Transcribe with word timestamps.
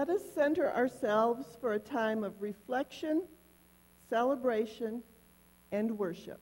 Let 0.00 0.08
us 0.08 0.22
center 0.34 0.72
ourselves 0.72 1.58
for 1.60 1.74
a 1.74 1.78
time 1.78 2.24
of 2.24 2.40
reflection, 2.40 3.22
celebration, 4.08 5.02
and 5.72 5.98
worship. 5.98 6.40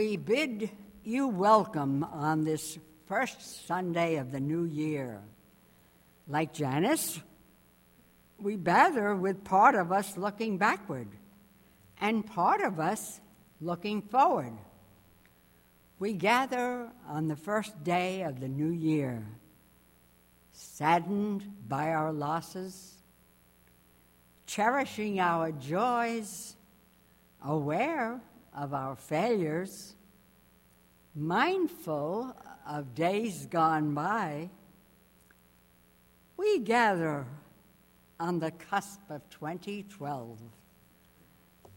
We 0.00 0.16
bid 0.16 0.70
you 1.04 1.28
welcome 1.28 2.04
on 2.04 2.42
this 2.42 2.78
first 3.04 3.66
Sunday 3.66 4.16
of 4.16 4.32
the 4.32 4.40
new 4.40 4.64
year. 4.64 5.20
Like 6.26 6.54
Janice, 6.54 7.20
we 8.38 8.56
gather 8.56 9.14
with 9.14 9.44
part 9.44 9.74
of 9.74 9.92
us 9.92 10.16
looking 10.16 10.56
backward 10.56 11.08
and 12.00 12.26
part 12.26 12.62
of 12.62 12.80
us 12.80 13.20
looking 13.60 14.00
forward. 14.00 14.54
We 15.98 16.14
gather 16.14 16.88
on 17.06 17.28
the 17.28 17.36
first 17.36 17.84
day 17.84 18.22
of 18.22 18.40
the 18.40 18.48
new 18.48 18.70
year, 18.70 19.22
saddened 20.50 21.44
by 21.68 21.90
our 21.90 22.10
losses, 22.10 22.94
cherishing 24.46 25.20
our 25.20 25.52
joys, 25.52 26.56
aware 27.44 28.22
of 28.54 28.74
our 28.74 28.96
failures, 28.96 29.94
mindful 31.14 32.34
of 32.66 32.94
days 32.94 33.46
gone 33.46 33.94
by, 33.94 34.50
we 36.36 36.58
gather 36.58 37.26
on 38.18 38.38
the 38.38 38.50
cusp 38.50 39.00
of 39.08 39.28
2012, 39.30 40.38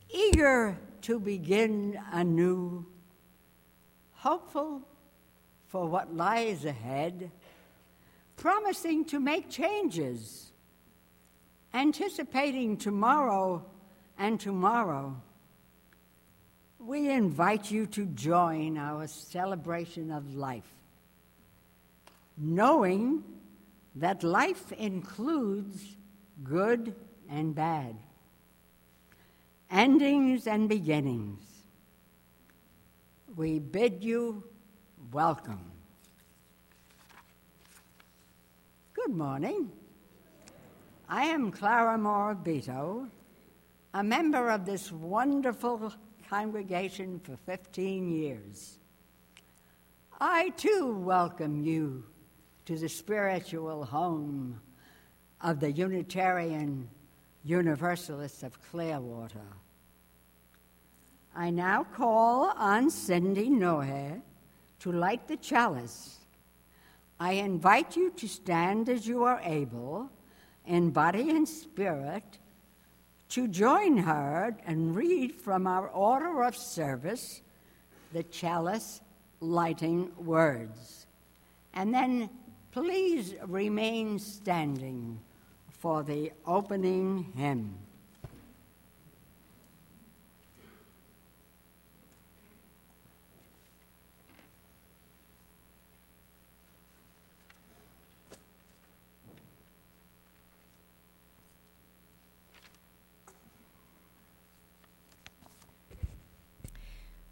eager 0.09 0.77
to 1.01 1.19
begin 1.19 1.99
anew, 2.11 2.85
hopeful 4.11 4.81
for 5.67 5.87
what 5.87 6.15
lies 6.15 6.65
ahead, 6.65 7.31
promising 8.35 9.05
to 9.05 9.19
make 9.19 9.49
changes, 9.49 10.51
anticipating 11.73 12.77
tomorrow 12.77 13.65
and 14.17 14.39
tomorrow 14.39 15.15
we 16.85 17.09
invite 17.09 17.71
you 17.71 17.85
to 17.85 18.05
join 18.07 18.77
our 18.77 19.07
celebration 19.07 20.11
of 20.11 20.35
life, 20.35 20.67
knowing 22.37 23.23
that 23.95 24.21
life 24.23 24.71
includes 24.73 25.95
good 26.43 26.93
and 27.29 27.55
bad, 27.55 27.95
endings 29.71 30.45
and 30.45 30.67
beginnings. 30.67 31.41
We 33.35 33.59
bid 33.59 34.03
you 34.03 34.43
welcome. 35.11 35.71
Good 38.93 39.15
morning. 39.15 39.71
I 41.07 41.25
am 41.25 41.49
Clara 41.51 41.97
Morabito, 41.97 43.07
a 43.93 44.03
member 44.03 44.49
of 44.49 44.65
this 44.65 44.91
wonderful 44.91 45.93
congregation 46.33 47.19
for 47.19 47.37
15 47.45 48.09
years. 48.09 48.79
I 50.19 50.49
too 50.57 50.97
welcome 50.97 51.61
you 51.61 52.05
to 52.65 52.75
the 52.75 52.89
spiritual 52.89 53.85
home 53.85 54.59
of 55.41 55.59
the 55.59 55.71
Unitarian 55.71 56.89
Universalists 57.43 58.41
of 58.41 58.59
Clearwater. 58.71 59.45
I 61.35 61.51
now 61.51 61.83
call 61.83 62.51
on 62.57 62.89
Cindy 62.89 63.47
Nohe 63.51 64.19
to 64.79 64.91
light 64.91 65.27
the 65.27 65.37
chalice. 65.37 66.17
I 67.19 67.33
invite 67.33 67.95
you 67.95 68.09
to 68.09 68.27
stand 68.27 68.89
as 68.89 69.05
you 69.05 69.23
are 69.23 69.39
able, 69.43 70.09
in 70.65 70.89
body 70.89 71.29
and 71.29 71.47
spirit, 71.47 72.39
to 73.33 73.47
join 73.47 73.97
her 73.97 74.55
and 74.67 74.95
read 74.95 75.33
from 75.33 75.65
our 75.65 75.87
order 75.87 76.43
of 76.43 76.55
service 76.55 77.41
the 78.13 78.21
chalice 78.21 79.01
lighting 79.39 80.11
words. 80.19 81.07
And 81.73 81.91
then 81.91 82.29
please 82.71 83.33
remain 83.47 84.19
standing 84.19 85.19
for 85.79 86.03
the 86.03 86.31
opening 86.45 87.33
hymn. 87.35 87.75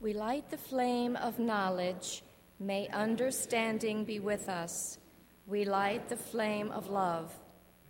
We 0.02 0.14
light 0.14 0.50
the 0.50 0.58
flame 0.58 1.16
of 1.16 1.38
knowledge, 1.38 2.24
may 2.60 2.88
understanding 2.88 4.04
be 4.04 4.20
with 4.20 4.50
us. 4.50 4.98
We 5.46 5.64
light 5.64 6.10
the 6.10 6.18
flame 6.18 6.72
of 6.72 6.90
love, 6.90 7.32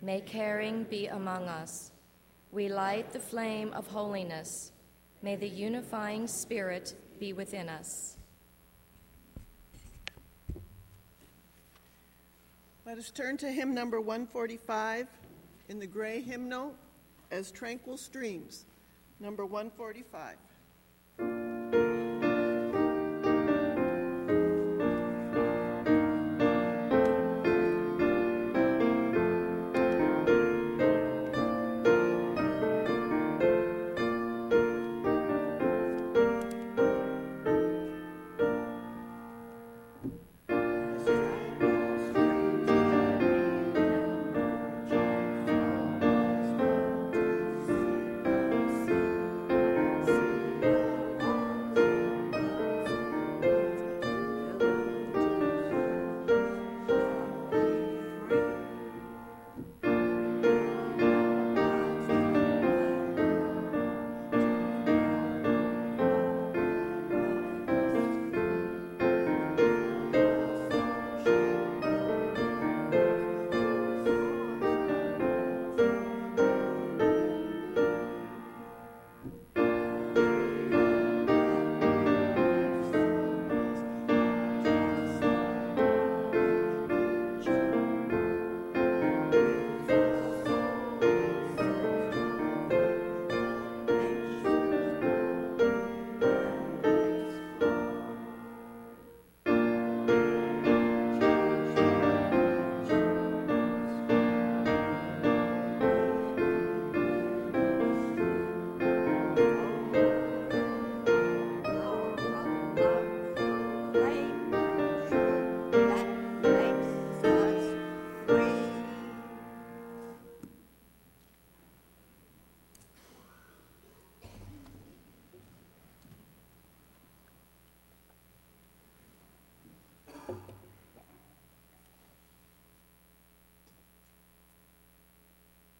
may 0.02 0.20
caring 0.20 0.84
be 0.84 1.06
among 1.06 1.44
us. 1.48 1.90
We 2.50 2.68
light 2.68 3.14
the 3.14 3.18
flame 3.18 3.72
of 3.72 3.86
holiness, 3.86 4.72
may 5.22 5.36
the 5.36 5.48
unifying 5.48 6.26
spirit 6.26 6.94
be 7.18 7.32
within 7.32 7.70
us. 7.70 8.18
Let 12.84 12.98
us 12.98 13.10
turn 13.10 13.38
to 13.38 13.50
hymn 13.50 13.72
number 13.72 14.02
145 14.02 15.06
in 15.70 15.78
the 15.78 15.86
gray 15.86 16.20
hymnal 16.20 16.74
as 17.30 17.50
tranquil 17.50 17.96
streams, 17.96 18.66
number 19.18 19.46
145. 19.46 20.36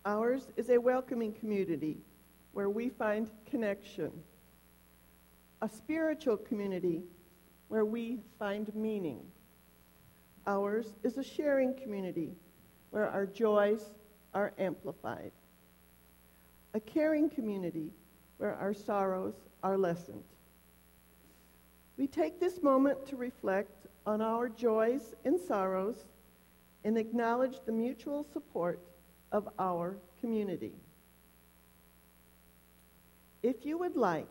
Ours 0.05 0.49
is 0.57 0.71
a 0.71 0.79
welcoming 0.79 1.33
community 1.33 1.99
where 2.53 2.69
we 2.69 2.89
find 2.89 3.31
connection, 3.47 4.11
a 5.61 5.69
spiritual 5.69 6.37
community 6.37 7.03
where 7.69 7.85
we 7.85 8.21
find 8.37 8.75
meaning. 8.75 9.21
Ours 10.47 10.95
is 11.05 11.19
a 11.19 11.23
sharing 11.23 11.73
community 11.75 12.33
where 12.91 13.09
our 13.09 13.27
joys 13.27 13.93
are 14.35 14.53
amplified, 14.59 15.31
a 16.75 16.81
caring 16.81 17.31
community 17.31 17.93
where 18.39 18.57
our 18.57 18.75
sorrows 18.75 19.35
are 19.63 19.79
lessened. 19.79 20.25
We 21.97 22.09
take 22.09 22.41
this 22.41 22.61
moment 22.61 23.07
to 23.07 23.17
reflect 23.17 23.87
on 24.05 24.21
our 24.21 24.49
joys 24.49 25.15
and 25.25 25.39
sorrows 25.39 26.07
and 26.83 26.99
acknowledge 26.99 27.61
the 27.65 27.71
mutual 27.71 28.27
support 28.33 28.81
of 29.33 29.49
our 29.59 29.97
community. 30.21 30.73
If 33.43 33.67
you 33.67 33.79
would 33.79 33.97
like, 33.97 34.29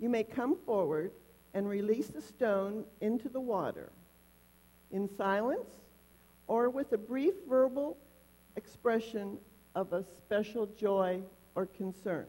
you 0.00 0.08
may 0.08 0.24
come 0.24 0.56
forward 0.66 1.12
and 1.54 1.68
release 1.68 2.08
the 2.08 2.20
stone 2.20 2.84
into 3.00 3.28
the 3.28 3.40
water 3.40 3.90
in 4.90 5.08
silence 5.16 5.70
or 6.46 6.70
with 6.70 6.92
a 6.92 6.98
brief 6.98 7.34
verbal 7.48 7.96
expression 8.56 9.38
of 9.74 9.92
a 9.92 10.02
special 10.16 10.66
joy 10.66 11.20
or 11.54 11.66
concern. 11.66 12.26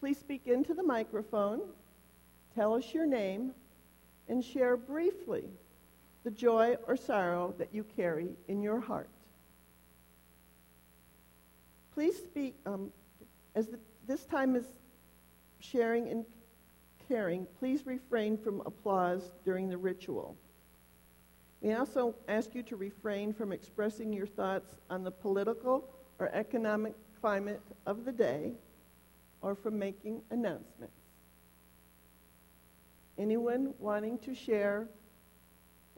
Please 0.00 0.18
speak 0.18 0.46
into 0.46 0.74
the 0.74 0.82
microphone, 0.82 1.60
tell 2.54 2.74
us 2.74 2.92
your 2.92 3.06
name, 3.06 3.52
and 4.28 4.44
share 4.44 4.76
briefly 4.76 5.44
the 6.24 6.30
joy 6.30 6.76
or 6.86 6.96
sorrow 6.96 7.54
that 7.58 7.68
you 7.72 7.84
carry 7.96 8.28
in 8.48 8.62
your 8.62 8.80
heart. 8.80 9.08
Please 12.00 12.16
speak, 12.16 12.54
um, 12.64 12.90
as 13.54 13.66
the, 13.66 13.78
this 14.06 14.24
time 14.24 14.56
is 14.56 14.64
sharing 15.58 16.08
and 16.08 16.24
caring, 17.06 17.46
please 17.58 17.84
refrain 17.84 18.38
from 18.38 18.62
applause 18.64 19.32
during 19.44 19.68
the 19.68 19.76
ritual. 19.76 20.34
We 21.60 21.74
also 21.74 22.14
ask 22.26 22.54
you 22.54 22.62
to 22.62 22.76
refrain 22.76 23.34
from 23.34 23.52
expressing 23.52 24.14
your 24.14 24.26
thoughts 24.26 24.76
on 24.88 25.04
the 25.04 25.10
political 25.10 25.90
or 26.18 26.30
economic 26.32 26.94
climate 27.20 27.60
of 27.84 28.06
the 28.06 28.12
day 28.12 28.52
or 29.42 29.54
from 29.54 29.78
making 29.78 30.22
announcements. 30.30 31.02
Anyone 33.18 33.74
wanting 33.78 34.16
to 34.20 34.34
share 34.34 34.88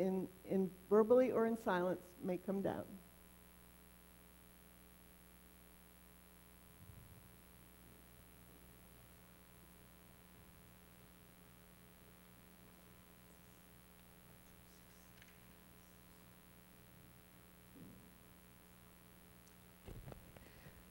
in, 0.01 0.27
in 0.51 0.69
verbally 0.91 1.31
or 1.31 1.47
in 1.47 1.57
silence 1.65 2.03
may 2.25 2.39
come 2.39 2.61
down. 2.61 2.83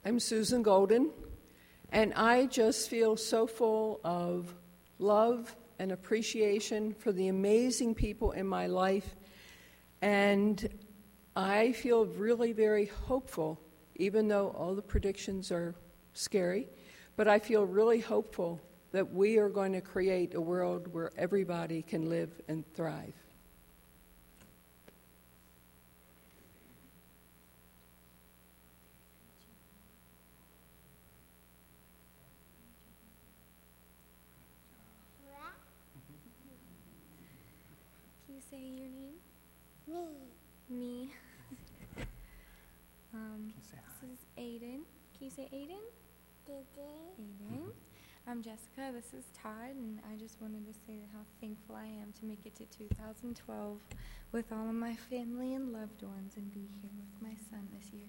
I'm 0.04 0.20
Susan 0.20 0.64
Golden, 0.64 1.12
and 1.92 2.12
I 2.16 2.48
just 2.48 2.90
feel 2.90 3.16
so 3.16 3.46
full 3.46 4.02
of 4.04 4.52
love 4.98 5.56
and 5.78 5.92
appreciation 5.92 6.96
for 6.96 7.12
the 7.12 7.28
amazing 7.28 7.94
people 7.94 8.32
in 8.32 8.48
my 8.48 8.66
life. 8.66 9.16
And 10.02 10.68
I 11.36 11.74
feel 11.74 12.08
really 12.08 12.52
very 12.52 12.88
hopeful, 12.88 13.62
even 13.98 14.28
though 14.28 14.48
all 14.58 14.74
the 14.74 14.82
predictions 14.82 15.52
are 15.52 15.76
scary, 16.14 16.68
but 17.16 17.28
I 17.28 17.38
feel 17.38 17.68
really 17.68 18.00
hopeful 18.00 18.60
that 18.94 19.14
we 19.14 19.38
are 19.38 19.50
going 19.50 19.74
to 19.74 19.82
create 19.82 20.34
a 20.34 20.42
world 20.42 20.92
where 20.92 21.12
everybody 21.16 21.84
can 21.84 22.10
live 22.10 22.42
and 22.48 22.66
thrive. 22.74 23.21
Me. 40.72 41.10
um, 43.14 43.52
this 44.02 44.10
is 44.10 44.20
Aiden. 44.38 44.84
Can 45.18 45.20
you 45.20 45.30
say 45.30 45.50
Aiden? 45.54 45.84
Aiden. 46.50 47.72
I'm 48.26 48.42
Jessica. 48.42 48.90
This 48.94 49.14
is 49.14 49.26
Todd, 49.34 49.76
and 49.76 50.00
I 50.10 50.18
just 50.18 50.42
wanted 50.42 50.66
to 50.66 50.74
say 50.74 51.00
how 51.12 51.20
thankful 51.42 51.76
I 51.76 51.88
am 51.88 52.14
to 52.20 52.26
make 52.26 52.46
it 52.46 52.56
to 52.56 52.66
2012 52.78 53.80
with 54.32 54.46
all 54.54 54.70
of 54.70 54.76
my 54.76 54.96
family 54.96 55.56
and 55.56 55.74
loved 55.74 56.04
ones 56.04 56.38
and 56.38 56.54
be 56.54 56.70
here 56.82 56.92
with 56.96 57.22
my 57.22 57.36
son 57.50 57.68
this 57.78 57.92
year. 57.92 58.08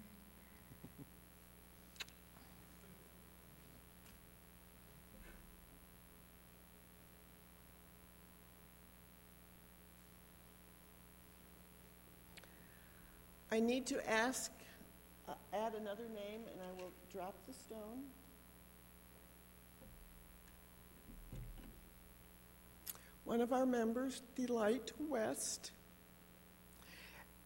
I 13.53 13.59
need 13.59 13.85
to 13.85 14.09
ask, 14.09 14.51
uh, 15.29 15.33
add 15.53 15.75
another 15.75 16.07
name, 16.09 16.41
and 16.51 16.59
I 16.59 16.81
will 16.81 16.89
drop 17.11 17.35
the 17.45 17.53
stone. 17.53 18.01
One 23.25 23.41
of 23.41 23.53
our 23.53 23.67
members, 23.67 24.23
Delight 24.33 24.91
West, 24.97 25.69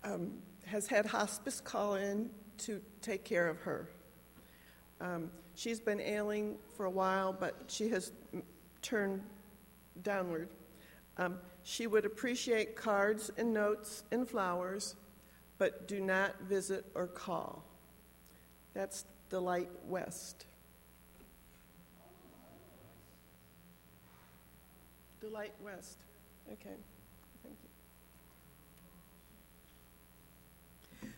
um, 0.06 0.32
has 0.66 0.88
had 0.88 1.06
hospice 1.06 1.60
call 1.60 1.96
in 1.96 2.30
to 2.60 2.82
take 3.02 3.26
care 3.26 3.50
of 3.50 3.60
her. 3.60 3.90
Um, 5.02 5.30
she's 5.56 5.82
been 5.82 6.00
ailing 6.00 6.58
for 6.78 6.86
a 6.86 6.90
while, 6.90 7.34
but 7.34 7.66
she 7.68 7.90
has 7.90 8.14
m- 8.34 8.44
turned 8.82 9.22
downward. 10.04 10.48
Um, 11.18 11.38
she 11.64 11.86
would 11.86 12.06
appreciate 12.06 12.78
cards 12.78 13.30
and 13.38 13.54
notes 13.54 14.06
and 14.14 14.26
flowers, 14.26 14.96
but 15.58 15.88
do 15.88 16.00
not 16.00 16.40
visit 16.42 16.86
or 16.94 17.08
call. 17.08 17.64
That's 18.74 19.06
Delight 19.30 19.70
West. 19.88 20.46
Delight 25.20 25.54
West. 25.64 25.98
Okay, 26.54 26.76
thank 27.44 27.58
you. 31.02 31.10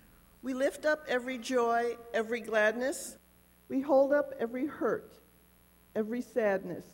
We 0.41 0.53
lift 0.53 0.85
up 0.85 1.03
every 1.07 1.37
joy, 1.37 1.97
every 2.13 2.39
gladness. 2.39 3.17
We 3.67 3.81
hold 3.81 4.13
up 4.13 4.33
every 4.39 4.65
hurt, 4.65 5.19
every 5.95 6.21
sadness 6.21 6.85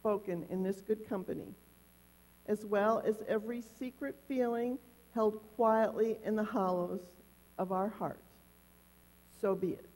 spoken 0.00 0.44
in 0.50 0.62
this 0.62 0.80
good 0.80 1.08
company, 1.08 1.54
as 2.46 2.66
well 2.66 3.02
as 3.06 3.22
every 3.28 3.62
secret 3.78 4.16
feeling 4.26 4.78
held 5.14 5.40
quietly 5.56 6.18
in 6.24 6.36
the 6.36 6.44
hollows 6.44 7.00
of 7.58 7.72
our 7.72 7.88
hearts. 7.88 8.32
So 9.40 9.54
be 9.54 9.70
it. 9.70 9.89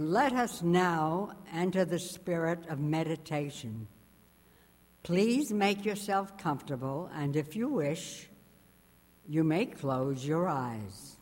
Let 0.00 0.32
us 0.32 0.62
now 0.62 1.32
enter 1.52 1.84
the 1.84 1.98
spirit 1.98 2.60
of 2.68 2.78
meditation. 2.78 3.88
Please 5.02 5.52
make 5.52 5.84
yourself 5.84 6.38
comfortable, 6.38 7.10
and 7.14 7.34
if 7.34 7.56
you 7.56 7.68
wish, 7.68 8.28
you 9.26 9.42
may 9.42 9.66
close 9.66 10.24
your 10.24 10.48
eyes. 10.48 11.16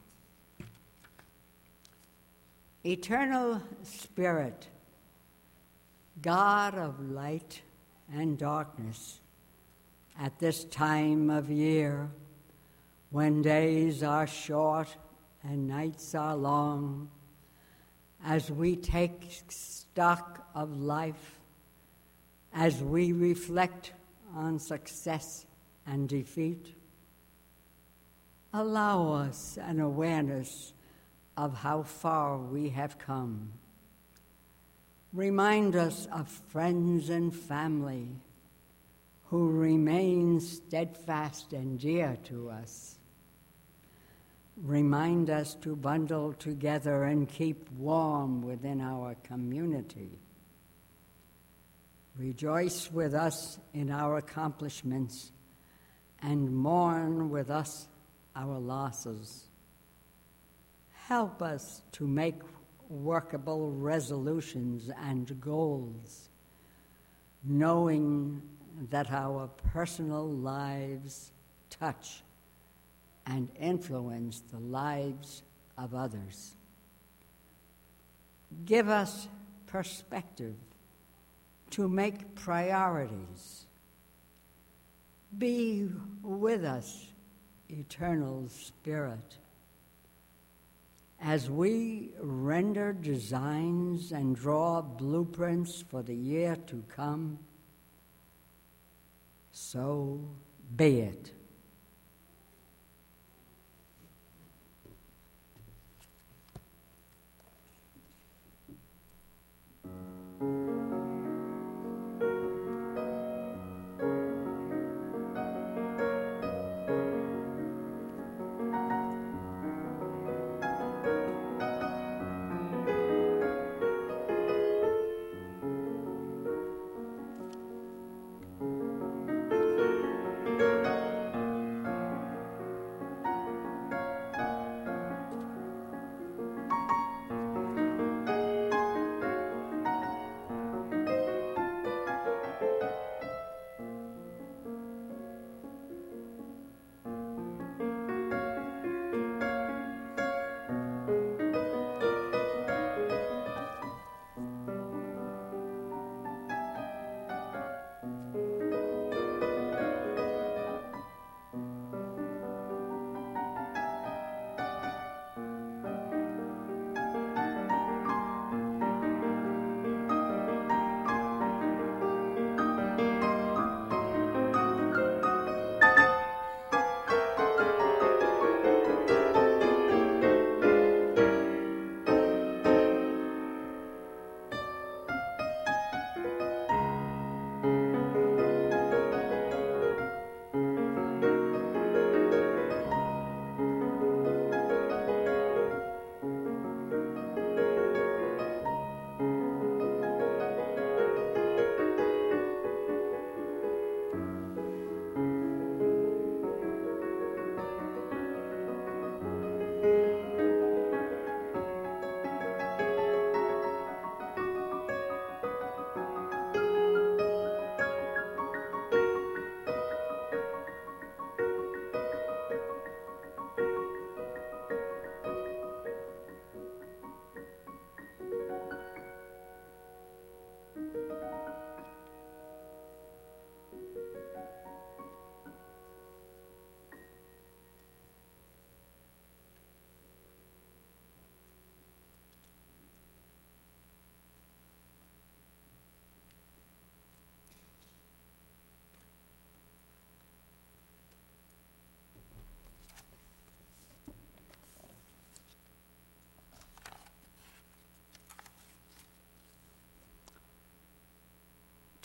Eternal 2.84 3.62
Spirit, 3.82 4.68
God 6.20 6.74
of 6.74 7.00
light 7.00 7.62
and 8.12 8.36
darkness, 8.36 9.20
at 10.20 10.38
this 10.38 10.64
time 10.64 11.30
of 11.30 11.50
year, 11.50 12.10
when 13.08 13.40
days 13.40 14.02
are 14.02 14.26
short 14.26 14.94
and 15.42 15.66
nights 15.66 16.14
are 16.14 16.36
long, 16.36 17.08
as 18.24 18.50
we 18.50 18.76
take 18.76 19.36
stock 19.48 20.48
of 20.54 20.80
life, 20.80 21.38
as 22.52 22.82
we 22.82 23.12
reflect 23.12 23.92
on 24.34 24.58
success 24.58 25.46
and 25.86 26.08
defeat, 26.08 26.74
allow 28.52 29.12
us 29.12 29.58
an 29.60 29.80
awareness 29.80 30.72
of 31.36 31.54
how 31.54 31.82
far 31.82 32.38
we 32.38 32.70
have 32.70 32.98
come. 32.98 33.52
Remind 35.12 35.76
us 35.76 36.06
of 36.12 36.28
friends 36.28 37.10
and 37.10 37.34
family 37.34 38.08
who 39.26 39.50
remain 39.50 40.40
steadfast 40.40 41.52
and 41.52 41.78
dear 41.78 42.16
to 42.24 42.50
us. 42.50 42.95
Remind 44.62 45.28
us 45.28 45.54
to 45.56 45.76
bundle 45.76 46.32
together 46.32 47.04
and 47.04 47.28
keep 47.28 47.70
warm 47.72 48.40
within 48.40 48.80
our 48.80 49.14
community. 49.16 50.18
Rejoice 52.16 52.90
with 52.90 53.12
us 53.14 53.58
in 53.74 53.90
our 53.90 54.16
accomplishments 54.16 55.30
and 56.22 56.54
mourn 56.56 57.28
with 57.28 57.50
us 57.50 57.86
our 58.34 58.58
losses. 58.58 59.48
Help 60.90 61.42
us 61.42 61.82
to 61.92 62.06
make 62.06 62.40
workable 62.88 63.70
resolutions 63.70 64.90
and 65.02 65.38
goals, 65.38 66.30
knowing 67.44 68.40
that 68.90 69.10
our 69.10 69.48
personal 69.72 70.26
lives 70.26 71.32
touch 71.68 72.22
and 73.26 73.48
influence 73.58 74.42
the 74.52 74.58
lives 74.58 75.42
of 75.76 75.94
others. 75.94 76.54
Give 78.64 78.88
us 78.88 79.28
perspective 79.66 80.54
to 81.70 81.88
make 81.88 82.34
priorities. 82.34 83.66
Be 85.36 85.88
with 86.22 86.64
us, 86.64 87.08
eternal 87.68 88.48
Spirit. 88.48 89.38
As 91.20 91.50
we 91.50 92.10
render 92.20 92.92
designs 92.92 94.12
and 94.12 94.36
draw 94.36 94.80
blueprints 94.82 95.82
for 95.82 96.02
the 96.02 96.14
year 96.14 96.56
to 96.66 96.84
come, 96.88 97.38
so 99.50 100.20
be 100.76 101.00
it. 101.00 101.32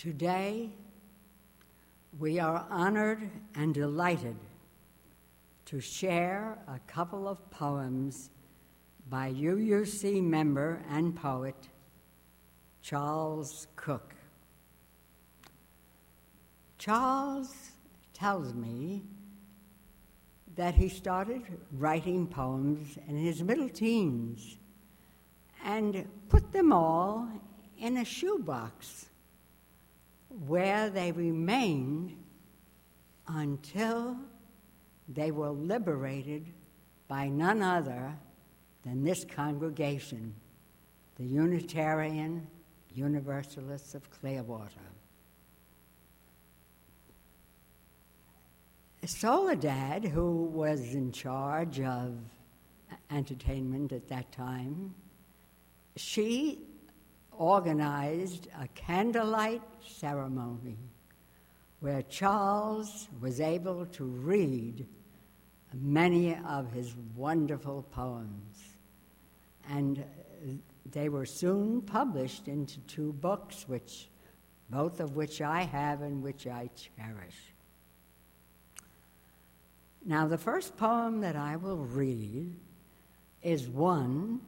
Today, 0.02 0.72
we 2.18 2.40
are 2.40 2.66
honored 2.72 3.30
and 3.54 3.72
delighted 3.72 4.36
to 5.66 5.80
share 5.80 6.58
a 6.68 6.80
couple 6.92 7.28
of 7.28 7.38
poems 7.52 8.32
by 9.12 9.32
UUC 9.32 10.24
member 10.24 10.82
and 10.90 11.16
poet 11.16 11.70
Charles 12.82 13.68
Cook. 13.76 14.16
Charles 16.80 17.54
tells 18.12 18.56
me 18.56 19.04
that 20.56 20.74
he 20.74 20.90
started 20.90 21.44
writing 21.74 22.26
poems 22.26 22.98
in 23.08 23.18
his 23.18 23.44
middle 23.44 23.70
teens 23.70 24.58
and 25.64 26.08
put 26.28 26.52
them 26.52 26.74
all 26.74 27.30
in 27.78 27.98
a 27.98 28.04
shoebox 28.04 29.11
where 30.48 30.89
they 30.89 31.12
remained 31.12 32.15
until 33.28 34.17
they 35.08 35.32
were 35.32 35.50
liberated 35.50 36.48
by 37.08 37.28
none 37.28 37.62
other 37.62 38.13
than 38.84 39.04
this 39.04 39.26
congregation, 39.26 40.34
the 41.17 41.26
Unitarian 41.26 42.48
Universalists 42.94 43.96
of 43.96 44.10
Clearwater. 44.10 44.91
Soledad, 49.06 50.06
who 50.06 50.46
was 50.46 50.94
in 50.94 51.12
charge 51.12 51.80
of 51.80 52.15
entertainment 53.10 53.91
at 53.91 54.08
that 54.10 54.32
time, 54.32 54.94
she 55.96 56.60
organized 57.41 58.49
a 58.62 58.67
candlelight 58.75 59.63
ceremony 59.84 60.77
where 61.80 62.04
Charles 62.04 63.08
was 63.19 63.41
able 63.41 63.88
to 63.88 64.04
read 64.04 64.86
many 65.73 66.38
of 66.47 66.71
his 66.71 66.93
wonderful 67.15 67.82
poems. 67.89 68.77
And 69.67 70.06
they 70.91 71.10
were 71.10 71.25
soon 71.25 71.82
published 71.82 72.47
into 72.47 72.80
two 72.82 73.12
books, 73.13 73.67
which, 73.67 74.08
both 74.69 74.99
of 74.99 75.15
which 75.15 75.41
I 75.41 75.63
have 75.63 76.04
and 76.04 76.21
which 76.21 76.45
I 76.45 76.69
cherish. 76.75 77.56
Now, 80.06 80.27
the 80.27 80.38
first 80.38 80.77
poem 80.77 81.21
that 81.21 81.36
I 81.36 81.56
will 81.56 81.86
read 81.86 82.56
is 83.41 83.67
one 83.67 84.41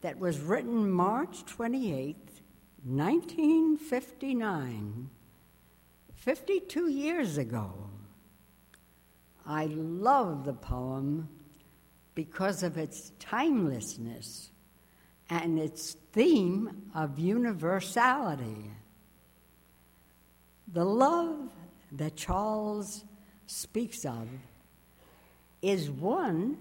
that 0.00 0.18
was 0.18 0.40
written 0.40 0.90
March 0.90 1.44
28, 1.46 2.16
1959, 2.84 5.10
52 6.14 6.88
years 6.88 7.38
ago. 7.38 7.72
I 9.46 9.66
love 9.66 10.44
the 10.44 10.54
poem 10.54 11.28
because 12.14 12.62
of 12.62 12.78
its 12.78 13.12
timelessness 13.18 14.50
and 15.28 15.58
its 15.58 15.96
theme 16.12 16.90
of 16.94 17.18
universality. 17.18 18.70
The 20.72 20.84
love 20.84 21.50
that 21.92 22.14
Charles 22.16 23.04
speaks 23.46 24.04
of 24.04 24.28
is 25.62 25.90
one 25.90 26.58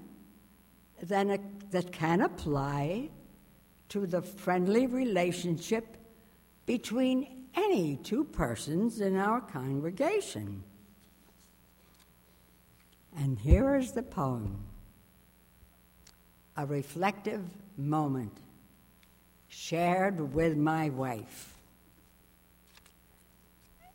that, 1.01 1.39
that 1.71 1.91
can 1.91 2.21
apply 2.21 3.09
to 3.89 4.05
the 4.07 4.21
friendly 4.21 4.87
relationship 4.87 5.97
between 6.65 7.47
any 7.55 7.97
two 7.97 8.23
persons 8.23 9.01
in 9.01 9.17
our 9.17 9.41
congregation. 9.41 10.63
And 13.17 13.37
here 13.39 13.75
is 13.75 13.91
the 13.91 14.03
poem 14.03 14.65
a 16.55 16.65
reflective 16.65 17.41
moment 17.77 18.37
shared 19.47 20.33
with 20.33 20.57
my 20.57 20.89
wife. 20.89 21.55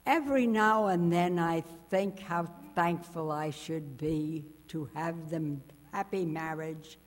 Every 0.07 0.47
now 0.47 0.87
and 0.87 1.13
then 1.13 1.39
I 1.39 1.63
think 1.91 2.21
how 2.21 2.49
thankful 2.75 3.31
I 3.31 3.51
should 3.51 3.99
be 3.99 4.45
to 4.69 4.89
have 4.95 5.31
the 5.31 5.59
happy 5.93 6.25
marriage 6.25 6.99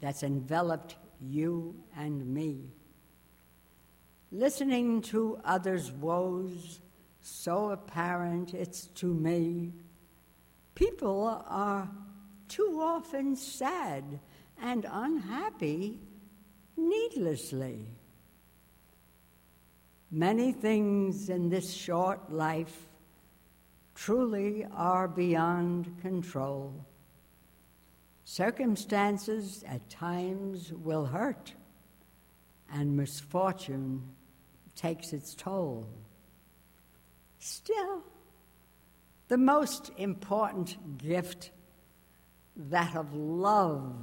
that's 0.00 0.24
enveloped 0.24 0.96
you 1.20 1.74
and 1.96 2.26
me. 2.26 2.72
Listening 4.32 5.00
to 5.02 5.40
others' 5.44 5.92
woes, 5.92 6.80
so 7.20 7.70
apparent 7.70 8.54
it's 8.54 8.86
to 8.86 9.06
me. 9.06 9.72
People 10.74 11.42
are 11.48 11.88
too 12.48 12.78
often 12.80 13.36
sad 13.36 14.20
and 14.60 14.86
unhappy 14.90 15.98
needlessly. 16.76 17.86
Many 20.10 20.52
things 20.52 21.28
in 21.28 21.48
this 21.48 21.72
short 21.72 22.32
life 22.32 22.86
truly 23.94 24.66
are 24.72 25.08
beyond 25.08 26.00
control. 26.00 26.84
Circumstances 28.28 29.62
at 29.68 29.88
times 29.88 30.72
will 30.72 31.06
hurt, 31.06 31.54
and 32.72 32.96
misfortune 32.96 34.02
takes 34.74 35.12
its 35.12 35.32
toll. 35.32 35.86
Still, 37.38 38.02
the 39.28 39.38
most 39.38 39.92
important 39.96 40.98
gift, 40.98 41.52
that 42.56 42.96
of 42.96 43.14
love 43.14 43.94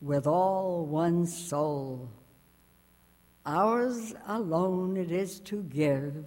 with 0.00 0.28
all 0.28 0.86
one's 0.86 1.36
soul. 1.36 2.08
Ours 3.44 4.14
alone 4.28 4.96
it 4.96 5.10
is 5.10 5.40
to 5.40 5.64
give. 5.64 6.24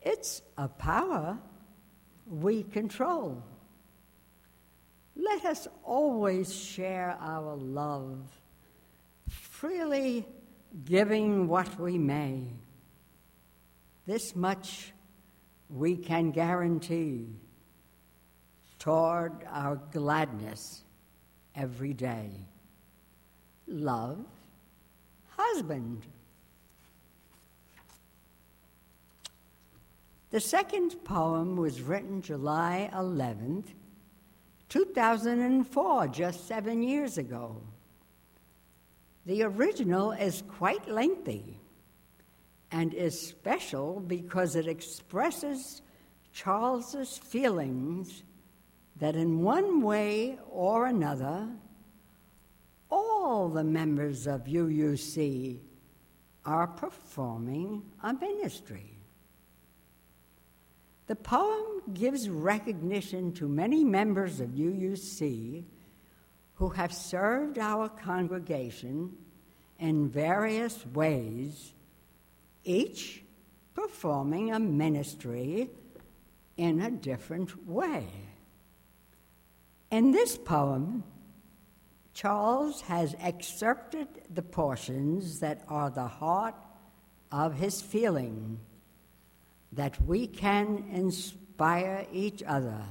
It's 0.00 0.40
a 0.56 0.68
power 0.68 1.36
we 2.28 2.62
control. 2.62 3.42
Let 5.18 5.44
us 5.44 5.66
always 5.84 6.54
share 6.54 7.18
our 7.20 7.56
love, 7.56 8.20
freely 9.28 10.24
giving 10.84 11.48
what 11.48 11.78
we 11.80 11.98
may. 11.98 12.44
This 14.06 14.36
much 14.36 14.92
we 15.68 15.96
can 15.96 16.30
guarantee 16.30 17.26
toward 18.78 19.44
our 19.50 19.76
gladness 19.90 20.84
every 21.54 21.92
day. 21.92 22.30
Love, 23.66 24.24
husband. 25.36 26.06
The 30.30 30.40
second 30.40 31.04
poem 31.04 31.56
was 31.56 31.82
written 31.82 32.22
July 32.22 32.88
11th, 32.94 33.66
2004, 34.68 36.08
just 36.08 36.46
seven 36.46 36.82
years 36.82 37.18
ago. 37.18 37.62
The 39.26 39.42
original 39.42 40.12
is 40.12 40.42
quite 40.48 40.88
lengthy 40.88 41.58
and 42.70 42.92
is 42.92 43.20
special 43.20 44.00
because 44.00 44.56
it 44.56 44.66
expresses 44.66 45.82
Charles's 46.32 47.18
feelings 47.18 48.22
that 48.96 49.16
in 49.16 49.40
one 49.40 49.80
way 49.80 50.38
or 50.50 50.86
another, 50.86 51.48
all 52.90 53.48
the 53.48 53.64
members 53.64 54.26
of 54.26 54.44
UUC 54.44 55.60
are 56.44 56.66
performing 56.66 57.82
a 58.02 58.12
ministry. 58.12 58.97
The 61.08 61.16
poem 61.16 61.94
gives 61.94 62.28
recognition 62.28 63.32
to 63.32 63.48
many 63.48 63.82
members 63.82 64.40
of 64.40 64.50
UUC 64.50 65.64
who 66.56 66.68
have 66.68 66.92
served 66.92 67.58
our 67.58 67.88
congregation 67.88 69.16
in 69.78 70.10
various 70.10 70.84
ways, 70.86 71.72
each 72.62 73.24
performing 73.74 74.52
a 74.52 74.58
ministry 74.58 75.70
in 76.58 76.82
a 76.82 76.90
different 76.90 77.66
way. 77.66 78.06
In 79.90 80.12
this 80.12 80.36
poem, 80.36 81.04
Charles 82.12 82.82
has 82.82 83.16
excerpted 83.18 84.08
the 84.28 84.42
portions 84.42 85.40
that 85.40 85.64
are 85.68 85.88
the 85.88 86.08
heart 86.08 86.56
of 87.32 87.54
his 87.54 87.80
feeling 87.80 88.60
that 89.72 90.00
we 90.06 90.26
can 90.26 90.84
inspire 90.92 92.06
each 92.12 92.42
other 92.42 92.82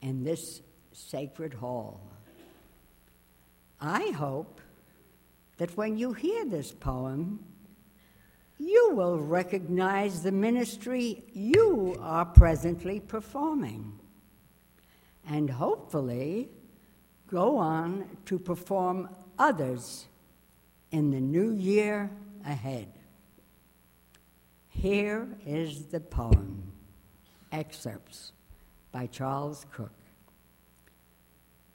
in 0.00 0.22
this 0.22 0.62
sacred 0.92 1.54
hall. 1.54 2.00
I 3.80 4.10
hope 4.10 4.60
that 5.56 5.76
when 5.76 5.96
you 5.96 6.12
hear 6.12 6.44
this 6.44 6.72
poem, 6.72 7.44
you 8.58 8.90
will 8.92 9.18
recognize 9.18 10.22
the 10.22 10.32
ministry 10.32 11.24
you 11.32 11.96
are 12.00 12.26
presently 12.26 13.00
performing, 13.00 13.98
and 15.26 15.48
hopefully 15.48 16.50
go 17.26 17.56
on 17.56 18.04
to 18.26 18.38
perform 18.38 19.08
others 19.38 20.06
in 20.90 21.10
the 21.10 21.20
new 21.20 21.52
year 21.52 22.10
ahead. 22.44 22.88
Here 24.80 25.28
is 25.44 25.88
the 25.88 26.00
poem, 26.00 26.72
excerpts 27.52 28.32
by 28.90 29.08
Charles 29.08 29.66
Cook. 29.70 29.92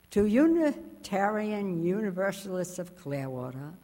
To 0.10 0.26
Unitarian 0.26 1.84
Universalists 1.86 2.80
of 2.80 2.98
Clearwater, 2.98 3.76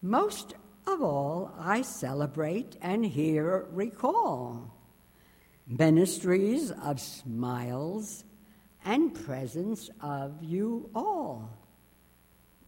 most 0.00 0.54
of 0.86 1.02
all 1.02 1.52
I 1.58 1.82
celebrate 1.82 2.76
and 2.80 3.04
here 3.04 3.66
recall 3.72 4.72
ministries 5.66 6.70
of 6.70 7.00
smiles 7.00 8.22
and 8.84 9.12
presence 9.12 9.90
of 10.00 10.40
you 10.40 10.88
all. 10.94 11.50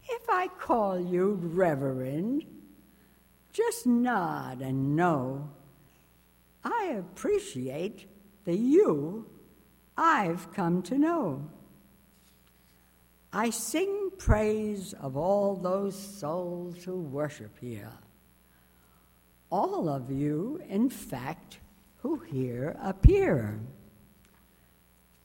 If 0.03 0.29
I 0.29 0.49
call 0.49 0.99
you 0.99 1.39
Reverend, 1.41 2.43
just 3.51 3.85
nod 3.85 4.61
and 4.61 4.95
know 4.95 5.49
I 6.63 6.95
appreciate 6.97 8.07
the 8.45 8.55
you 8.55 9.25
I've 9.97 10.53
come 10.53 10.81
to 10.83 10.97
know. 10.97 11.49
I 13.33 13.49
sing 13.49 14.11
praise 14.17 14.93
of 14.93 15.15
all 15.15 15.55
those 15.55 15.97
souls 15.97 16.83
who 16.83 16.99
worship 16.99 17.57
here. 17.59 17.91
All 19.49 19.89
of 19.89 20.11
you, 20.11 20.61
in 20.69 20.89
fact, 20.89 21.59
who 21.97 22.19
here 22.19 22.75
appear. 22.81 23.59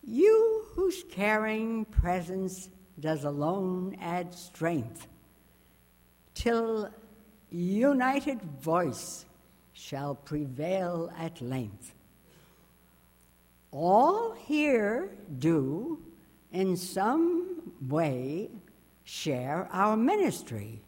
You 0.03 0.67
whose 0.75 1.05
caring 1.11 1.85
presence 1.87 2.69
does 2.99 3.25
alone 3.25 3.97
add 4.01 4.35
strength, 4.35 5.07
till 6.35 6.91
united 7.51 8.43
voice 8.61 9.25
shall 9.73 10.15
prevail 10.15 11.13
at 11.19 11.41
length. 11.41 11.95
All 13.71 14.33
here 14.33 15.11
do, 15.39 16.01
in 16.53 16.77
some 16.77 17.73
way, 17.89 18.51
share 19.05 19.69
our 19.71 19.97
ministry, 19.97 20.81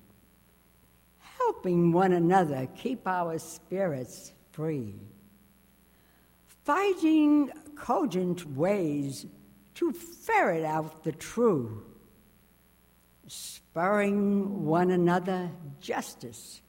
helping 1.19 1.93
one 1.93 2.13
another 2.13 2.67
keep 2.77 3.07
our 3.07 3.39
spirits 3.39 4.33
free, 4.53 4.95
fighting 6.65 7.51
cogent 7.77 8.45
ways 8.57 9.27
to 9.75 9.93
ferret 9.93 10.65
out 10.65 11.05
the 11.05 11.13
true 11.13 11.85
spurring 13.29 14.65
one 14.65 14.91
another 14.91 15.51
justice 15.81 16.63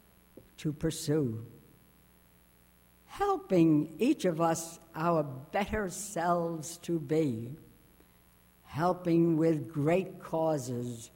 to 0.58 0.74
pursue, 0.74 1.46
helping 3.06 3.96
each 3.98 4.26
of 4.26 4.42
us 4.42 4.80
our 4.96 5.24
better 5.24 5.90
selves 5.90 6.78
to 6.78 7.00
be, 7.00 7.56
helping 8.66 9.38
with 9.38 9.72
great 9.72 10.20
causes 10.20 11.10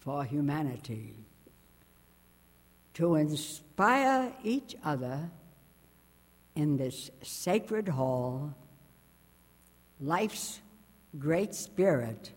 for 0.00 0.24
humanity, 0.24 1.14
to 2.94 3.14
inspire 3.14 4.32
each 4.42 4.74
other 4.84 5.30
in 6.56 6.76
this 6.76 7.10
sacred 7.22 7.88
hall, 7.88 8.52
life's 10.00 10.60
great 11.16 11.54
spirit 11.54 12.32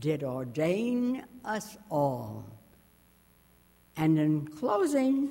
did 0.00 0.24
ordain 0.24 1.24
us 1.44 1.76
all. 1.90 2.44
And 3.96 4.18
in 4.18 4.46
closing, 4.48 5.30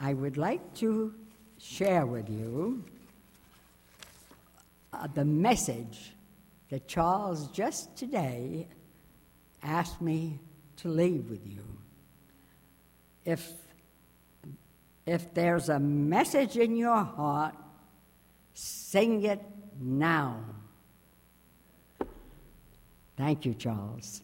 I 0.00 0.14
would 0.14 0.36
like 0.36 0.74
to 0.76 1.14
share 1.58 2.06
with 2.06 2.28
you 2.28 2.84
uh, 4.92 5.06
the 5.14 5.24
message 5.24 6.12
that 6.70 6.88
Charles 6.88 7.48
just 7.48 7.96
today 7.96 8.66
asked 9.62 10.00
me 10.00 10.38
to 10.78 10.88
leave 10.88 11.30
with 11.30 11.46
you. 11.46 11.64
If, 13.24 13.50
if 15.06 15.32
there's 15.34 15.68
a 15.68 15.78
message 15.78 16.56
in 16.56 16.76
your 16.76 17.02
heart, 17.02 17.54
sing 18.54 19.24
it 19.24 19.42
now. 19.80 20.40
Thank 23.16 23.46
you, 23.46 23.54
Charles. 23.54 24.22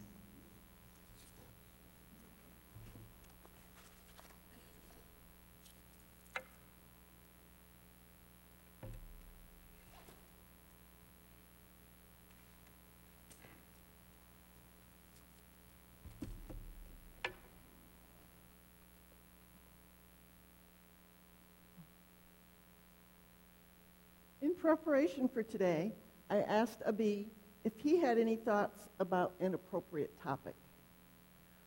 Preparation 24.63 25.27
for 25.27 25.43
today, 25.43 25.91
I 26.29 26.37
asked 26.37 26.83
Abhi 26.87 27.25
if 27.65 27.73
he 27.75 27.97
had 27.97 28.17
any 28.17 28.37
thoughts 28.37 28.87
about 29.01 29.33
an 29.41 29.55
appropriate 29.55 30.13
topic. 30.23 30.55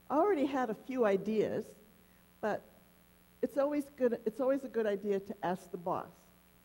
I 0.08 0.16
already 0.16 0.46
had 0.46 0.70
a 0.70 0.74
few 0.74 1.04
ideas, 1.04 1.66
but 2.40 2.64
it's 3.42 3.58
always, 3.58 3.84
good, 3.98 4.18
it's 4.24 4.40
always 4.40 4.64
a 4.64 4.68
good 4.68 4.86
idea 4.86 5.20
to 5.20 5.34
ask 5.42 5.70
the 5.70 5.76
boss. 5.76 6.08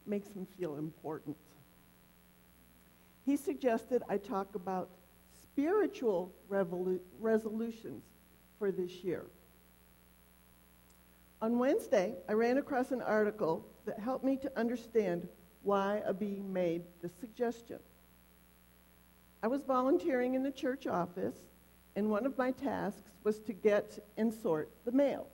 It 0.05 0.09
makes 0.09 0.29
him 0.29 0.47
feel 0.57 0.77
important. 0.77 1.35
He 3.25 3.35
suggested 3.35 4.01
I 4.07 4.15
talk 4.15 4.55
about 4.55 4.89
spiritual 5.43 6.31
revolu- 6.49 7.01
resolutions 7.19 8.05
for 8.57 8.71
this 8.71 9.03
year. 9.03 9.25
On 11.41 11.59
Wednesday, 11.59 12.15
I 12.29 12.33
ran 12.33 12.57
across 12.57 12.91
an 12.91 13.01
article 13.01 13.67
that 13.83 13.99
helped 13.99 14.23
me 14.23 14.37
to 14.37 14.57
understand 14.57 15.27
why 15.63 16.01
a 16.05 16.13
Abhi 16.13 16.43
made 16.43 16.83
this 17.01 17.11
suggestion. 17.19 17.79
I 19.43 19.47
was 19.47 19.63
volunteering 19.63 20.35
in 20.35 20.43
the 20.43 20.51
church 20.51 20.87
office, 20.87 21.35
and 21.95 22.09
one 22.09 22.25
of 22.25 22.37
my 22.37 22.51
tasks 22.51 23.11
was 23.23 23.39
to 23.41 23.53
get 23.53 23.99
and 24.17 24.33
sort 24.33 24.69
the 24.85 24.91
mail. 24.91 25.27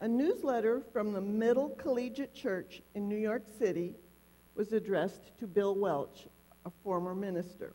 A 0.00 0.08
newsletter 0.08 0.82
from 0.92 1.12
the 1.12 1.20
Middle 1.20 1.70
Collegiate 1.70 2.34
Church 2.34 2.82
in 2.94 3.08
New 3.08 3.16
York 3.16 3.42
City 3.58 3.94
was 4.54 4.72
addressed 4.72 5.36
to 5.38 5.46
Bill 5.46 5.74
Welch, 5.74 6.28
a 6.64 6.70
former 6.84 7.14
minister. 7.14 7.74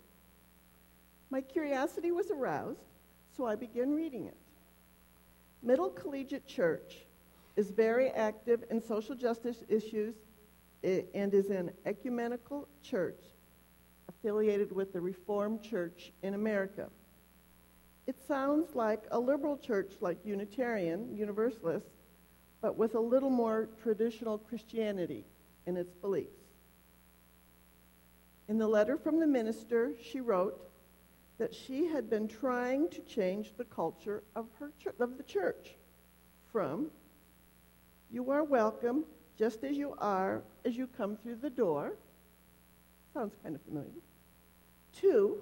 My 1.30 1.42
curiosity 1.42 2.12
was 2.12 2.32
aroused, 2.32 2.86
so 3.36 3.46
I 3.46 3.56
began 3.56 3.94
reading 3.94 4.26
it. 4.26 4.38
Middle 5.62 5.90
Collegiate 5.90 6.46
Church 6.46 7.06
is 7.56 7.72
very 7.72 8.10
active 8.12 8.64
in 8.70 8.82
social 8.82 9.16
justice 9.16 9.64
issues 9.68 10.16
and 10.84 11.34
is 11.34 11.50
an 11.50 11.72
ecumenical 11.86 12.68
church 12.82 13.22
affiliated 14.10 14.72
with 14.72 14.92
the 14.92 15.00
Reformed 15.00 15.62
Church 15.62 16.12
in 16.22 16.34
America. 16.34 16.90
It 18.06 18.18
sounds 18.28 18.76
like 18.76 19.04
a 19.12 19.20
liberal 19.20 19.58
church 19.58 19.94
like 20.02 20.18
Unitarian, 20.26 21.16
Universalist, 21.16 21.88
but 22.62 22.78
with 22.78 22.96
a 22.96 23.00
little 23.00 23.30
more 23.30 23.70
traditional 23.82 24.38
Christianity 24.38 25.26
in 25.66 25.78
its 25.78 25.94
beliefs. 25.94 26.42
In 28.50 28.58
the 28.58 28.68
letter 28.68 28.98
from 28.98 29.20
the 29.20 29.28
minister, 29.28 29.94
she 30.02 30.20
wrote 30.20 30.70
that 31.38 31.54
she 31.54 31.88
had 31.88 32.10
been 32.10 32.28
trying 32.28 32.90
to 32.90 33.02
change 33.02 33.54
the 33.58 33.64
culture 33.64 34.24
of, 34.36 34.48
her 34.60 34.72
ch- 34.80 35.00
of 35.00 35.18
the 35.18 35.24
church 35.24 35.76
from 36.52 36.92
you 38.12 38.30
are 38.30 38.44
welcome 38.44 39.06
just 39.38 39.64
as 39.64 39.78
you 39.78 39.96
are 40.00 40.42
as 40.66 40.76
you 40.76 40.88
come 40.88 41.18
through 41.18 41.38
the 41.38 41.50
door. 41.50 41.94
Sounds 43.14 43.36
kind 43.44 43.56
of 43.56 43.62
familiar. 43.62 43.90
Two, 44.94 45.38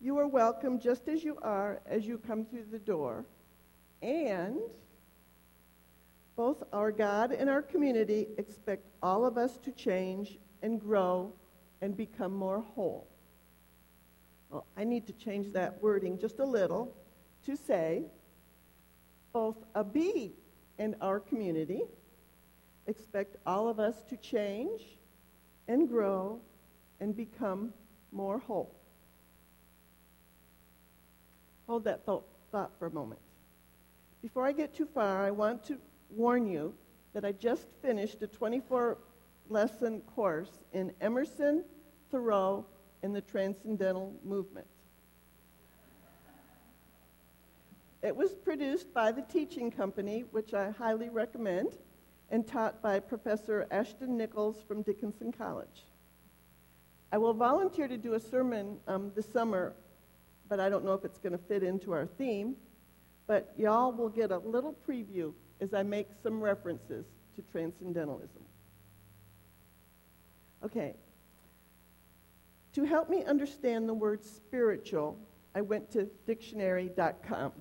you 0.00 0.18
are 0.18 0.26
welcome 0.26 0.78
just 0.78 1.08
as 1.08 1.22
you 1.22 1.38
are 1.42 1.80
as 1.86 2.06
you 2.06 2.18
come 2.18 2.44
through 2.44 2.66
the 2.70 2.78
door. 2.78 3.24
And 4.02 4.58
both 6.36 6.62
our 6.72 6.90
God 6.90 7.32
and 7.32 7.50
our 7.50 7.62
community 7.62 8.28
expect 8.38 8.86
all 9.02 9.26
of 9.26 9.36
us 9.36 9.58
to 9.58 9.72
change 9.72 10.38
and 10.62 10.80
grow 10.80 11.32
and 11.82 11.96
become 11.96 12.34
more 12.34 12.60
whole. 12.60 13.06
Well, 14.50 14.66
I 14.76 14.84
need 14.84 15.06
to 15.06 15.12
change 15.12 15.52
that 15.52 15.82
wording 15.82 16.18
just 16.18 16.38
a 16.38 16.44
little 16.44 16.96
to 17.44 17.56
say 17.56 18.04
both 19.32 19.56
Abhi 19.74 20.32
and 20.78 20.96
our 21.00 21.20
community 21.20 21.82
expect 22.86 23.36
all 23.46 23.68
of 23.68 23.78
us 23.78 24.02
to 24.08 24.16
change 24.16 24.82
and 25.68 25.88
grow 25.88 26.40
and 27.00 27.16
become 27.16 27.72
more 28.12 28.38
whole. 28.38 28.74
Hold 31.66 31.84
that 31.84 32.04
thought 32.04 32.72
for 32.78 32.86
a 32.86 32.90
moment. 32.90 33.20
Before 34.22 34.46
I 34.46 34.52
get 34.52 34.74
too 34.74 34.86
far, 34.86 35.24
I 35.24 35.30
want 35.30 35.64
to 35.64 35.78
warn 36.10 36.46
you 36.46 36.74
that 37.12 37.24
I 37.24 37.32
just 37.32 37.66
finished 37.80 38.22
a 38.22 38.26
24 38.26 38.98
lesson 39.48 40.00
course 40.02 40.50
in 40.72 40.92
Emerson, 41.00 41.64
Thoreau, 42.10 42.66
and 43.02 43.14
the 43.14 43.20
Transcendental 43.20 44.12
Movement. 44.24 44.66
It 48.02 48.16
was 48.16 48.32
produced 48.32 48.92
by 48.94 49.12
the 49.12 49.22
Teaching 49.22 49.70
Company, 49.70 50.24
which 50.30 50.54
I 50.54 50.70
highly 50.70 51.08
recommend, 51.08 51.76
and 52.30 52.46
taught 52.46 52.80
by 52.80 53.00
Professor 53.00 53.66
Ashton 53.70 54.16
Nichols 54.16 54.62
from 54.66 54.82
Dickinson 54.82 55.32
College. 55.32 55.86
I 57.12 57.18
will 57.18 57.34
volunteer 57.34 57.88
to 57.88 57.96
do 57.96 58.14
a 58.14 58.20
sermon 58.20 58.76
um, 58.86 59.10
this 59.16 59.30
summer, 59.30 59.74
but 60.48 60.60
I 60.60 60.68
don't 60.68 60.84
know 60.84 60.94
if 60.94 61.04
it's 61.04 61.18
going 61.18 61.32
to 61.32 61.38
fit 61.38 61.62
into 61.62 61.92
our 61.92 62.06
theme. 62.06 62.54
But 63.26 63.52
y'all 63.56 63.92
will 63.92 64.08
get 64.08 64.30
a 64.30 64.38
little 64.38 64.74
preview 64.88 65.32
as 65.60 65.74
I 65.74 65.82
make 65.82 66.08
some 66.22 66.40
references 66.40 67.06
to 67.36 67.42
transcendentalism. 67.52 68.42
Okay. 70.64 70.94
To 72.74 72.84
help 72.84 73.08
me 73.08 73.24
understand 73.24 73.88
the 73.88 73.94
word 73.94 74.24
spiritual, 74.24 75.18
I 75.54 75.60
went 75.60 75.90
to 75.92 76.08
dictionary.com. 76.26 77.52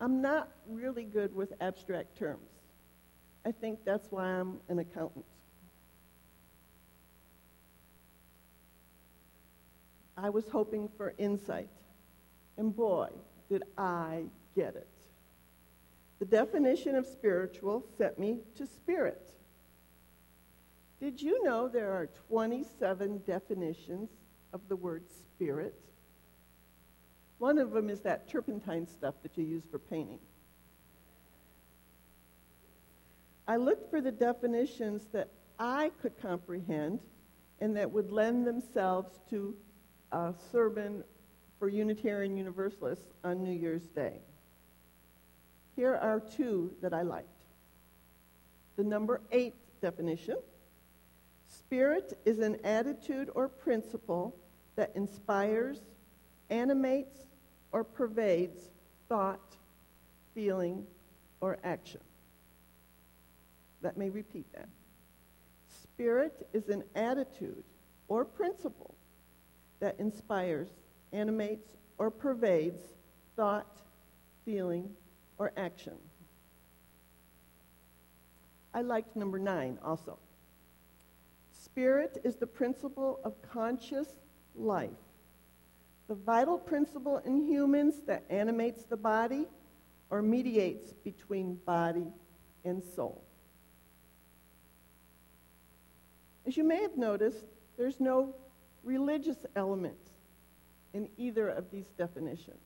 I'm 0.00 0.20
not 0.20 0.50
really 0.68 1.04
good 1.04 1.34
with 1.34 1.52
abstract 1.60 2.18
terms. 2.18 2.51
I 3.44 3.52
think 3.52 3.80
that's 3.84 4.10
why 4.10 4.24
I'm 4.24 4.58
an 4.68 4.78
accountant. 4.78 5.24
I 10.16 10.30
was 10.30 10.48
hoping 10.48 10.88
for 10.96 11.14
insight. 11.18 11.68
And 12.56 12.74
boy, 12.74 13.08
did 13.48 13.64
I 13.76 14.24
get 14.54 14.76
it. 14.76 14.88
The 16.20 16.26
definition 16.26 16.94
of 16.94 17.06
spiritual 17.06 17.84
sent 17.98 18.18
me 18.18 18.38
to 18.56 18.66
spirit. 18.66 19.34
Did 21.00 21.20
you 21.20 21.42
know 21.42 21.66
there 21.66 21.90
are 21.90 22.08
27 22.28 23.22
definitions 23.26 24.10
of 24.52 24.60
the 24.68 24.76
word 24.76 25.02
spirit? 25.10 25.74
One 27.38 27.58
of 27.58 27.72
them 27.72 27.90
is 27.90 28.02
that 28.02 28.28
turpentine 28.28 28.86
stuff 28.86 29.16
that 29.24 29.36
you 29.36 29.42
use 29.42 29.64
for 29.68 29.80
painting. 29.80 30.20
I 33.52 33.56
looked 33.56 33.90
for 33.90 34.00
the 34.00 34.10
definitions 34.10 35.08
that 35.12 35.28
I 35.58 35.90
could 36.00 36.16
comprehend 36.16 37.00
and 37.60 37.76
that 37.76 37.90
would 37.90 38.10
lend 38.10 38.46
themselves 38.46 39.20
to 39.28 39.54
a 40.10 40.32
sermon 40.50 41.04
for 41.58 41.68
Unitarian 41.68 42.34
Universalists 42.34 43.12
on 43.22 43.44
New 43.44 43.52
Year's 43.52 43.88
Day. 43.88 44.22
Here 45.76 45.94
are 45.96 46.18
two 46.18 46.72
that 46.80 46.94
I 46.94 47.02
liked. 47.02 47.44
The 48.76 48.84
number 48.84 49.20
eight 49.30 49.54
definition 49.82 50.38
Spirit 51.46 52.18
is 52.24 52.38
an 52.38 52.56
attitude 52.64 53.28
or 53.34 53.48
principle 53.48 54.34
that 54.76 54.92
inspires, 54.94 55.82
animates, 56.48 57.26
or 57.70 57.84
pervades 57.84 58.70
thought, 59.10 59.58
feeling, 60.34 60.86
or 61.42 61.58
action. 61.62 62.00
Let 63.82 63.96
me 63.96 64.08
repeat 64.08 64.46
that. 64.54 64.68
Spirit 65.82 66.46
is 66.52 66.68
an 66.68 66.84
attitude 66.94 67.64
or 68.08 68.24
principle 68.24 68.94
that 69.80 69.98
inspires, 69.98 70.68
animates, 71.12 71.68
or 71.98 72.10
pervades 72.10 72.82
thought, 73.36 73.80
feeling, 74.44 74.90
or 75.38 75.52
action. 75.56 75.94
I 78.74 78.82
liked 78.82 79.16
number 79.16 79.38
nine 79.38 79.78
also. 79.84 80.18
Spirit 81.52 82.20
is 82.24 82.36
the 82.36 82.46
principle 82.46 83.20
of 83.24 83.40
conscious 83.42 84.08
life, 84.54 84.90
the 86.08 86.14
vital 86.14 86.58
principle 86.58 87.18
in 87.24 87.46
humans 87.46 88.02
that 88.06 88.24
animates 88.30 88.84
the 88.84 88.96
body 88.96 89.46
or 90.10 90.22
mediates 90.22 90.92
between 90.92 91.56
body 91.66 92.06
and 92.64 92.82
soul. 92.82 93.24
As 96.52 96.56
you 96.58 96.64
may 96.64 96.82
have 96.82 96.98
noticed, 96.98 97.46
there's 97.78 97.98
no 97.98 98.34
religious 98.84 99.46
element 99.56 99.96
in 100.92 101.08
either 101.16 101.48
of 101.48 101.70
these 101.70 101.86
definitions. 101.96 102.60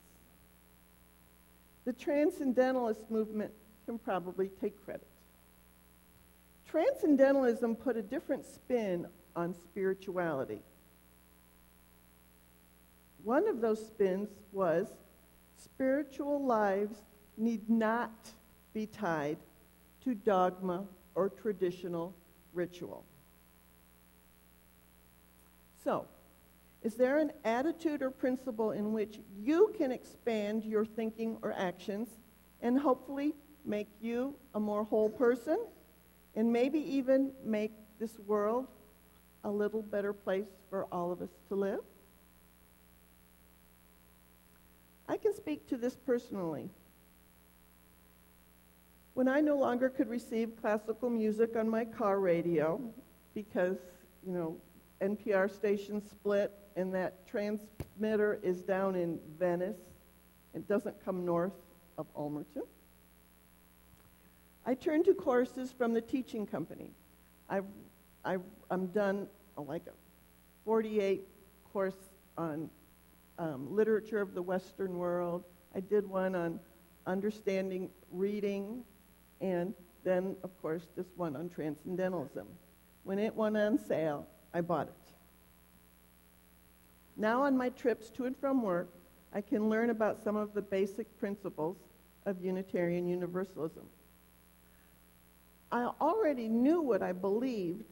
The 1.84 1.92
transcendentalist 1.92 3.08
movement 3.12 3.52
can 3.84 3.96
probably 3.96 4.48
take 4.60 4.84
credit. 4.84 5.06
Transcendentalism 6.68 7.76
put 7.76 7.96
a 7.96 8.02
different 8.02 8.44
spin 8.44 9.06
on 9.36 9.54
spirituality. 9.54 10.62
One 13.22 13.46
of 13.46 13.60
those 13.60 13.86
spins 13.86 14.30
was 14.50 14.88
spiritual 15.56 16.44
lives 16.44 17.04
need 17.36 17.70
not 17.70 18.32
be 18.74 18.86
tied 18.86 19.38
to 20.02 20.16
dogma 20.16 20.86
or 21.14 21.28
traditional 21.28 22.16
ritual. 22.52 23.04
So, 25.86 26.04
is 26.82 26.96
there 26.96 27.18
an 27.18 27.30
attitude 27.44 28.02
or 28.02 28.10
principle 28.10 28.72
in 28.72 28.92
which 28.92 29.20
you 29.38 29.72
can 29.78 29.92
expand 29.92 30.64
your 30.64 30.84
thinking 30.84 31.38
or 31.42 31.52
actions 31.52 32.08
and 32.60 32.76
hopefully 32.76 33.36
make 33.64 33.86
you 34.00 34.34
a 34.56 34.58
more 34.58 34.82
whole 34.82 35.08
person 35.08 35.64
and 36.34 36.52
maybe 36.52 36.80
even 36.80 37.30
make 37.44 37.70
this 38.00 38.18
world 38.26 38.66
a 39.44 39.48
little 39.48 39.80
better 39.80 40.12
place 40.12 40.48
for 40.70 40.86
all 40.90 41.12
of 41.12 41.22
us 41.22 41.30
to 41.50 41.54
live? 41.54 41.82
I 45.08 45.16
can 45.16 45.36
speak 45.36 45.68
to 45.68 45.76
this 45.76 45.94
personally. 45.94 46.68
When 49.14 49.28
I 49.28 49.40
no 49.40 49.56
longer 49.56 49.88
could 49.88 50.10
receive 50.10 50.60
classical 50.60 51.10
music 51.10 51.54
on 51.54 51.68
my 51.68 51.84
car 51.84 52.18
radio 52.18 52.80
because, 53.34 53.76
you 54.26 54.32
know, 54.32 54.56
NPR 55.00 55.50
station 55.50 56.00
split 56.00 56.52
and 56.76 56.94
that 56.94 57.26
transmitter 57.26 58.38
is 58.42 58.62
down 58.62 58.94
in 58.94 59.18
Venice. 59.38 59.78
It 60.54 60.68
doesn't 60.68 61.04
come 61.04 61.24
north 61.24 61.52
of 61.98 62.06
Almerton. 62.14 62.66
I 64.64 64.74
turned 64.74 65.04
to 65.04 65.14
courses 65.14 65.72
from 65.72 65.92
the 65.92 66.00
teaching 66.00 66.46
company. 66.46 66.90
I've, 67.48 67.64
I've, 68.24 68.42
I'm 68.70 68.88
done 68.88 69.28
oh, 69.56 69.62
like 69.62 69.86
a 69.86 69.92
48 70.64 71.26
course 71.72 71.94
on 72.36 72.68
um, 73.38 73.74
literature 73.74 74.20
of 74.20 74.34
the 74.34 74.42
Western 74.42 74.98
world. 74.98 75.44
I 75.74 75.80
did 75.80 76.06
one 76.06 76.34
on 76.34 76.58
understanding 77.06 77.90
reading, 78.10 78.82
and 79.40 79.74
then, 80.04 80.36
of 80.42 80.60
course, 80.60 80.88
this 80.96 81.06
one 81.16 81.36
on 81.36 81.48
transcendentalism. 81.48 82.46
When 83.04 83.18
it 83.18 83.34
went 83.34 83.56
on 83.56 83.78
sale, 83.78 84.26
I 84.52 84.60
bought 84.60 84.88
it. 84.88 85.12
Now, 87.16 87.42
on 87.42 87.56
my 87.56 87.70
trips 87.70 88.10
to 88.10 88.26
and 88.26 88.36
from 88.36 88.62
work, 88.62 88.88
I 89.32 89.40
can 89.40 89.68
learn 89.68 89.90
about 89.90 90.22
some 90.22 90.36
of 90.36 90.54
the 90.54 90.62
basic 90.62 91.18
principles 91.18 91.76
of 92.26 92.42
Unitarian 92.42 93.08
Universalism. 93.08 93.84
I 95.72 95.90
already 96.00 96.48
knew 96.48 96.80
what 96.80 97.02
I 97.02 97.12
believed, 97.12 97.84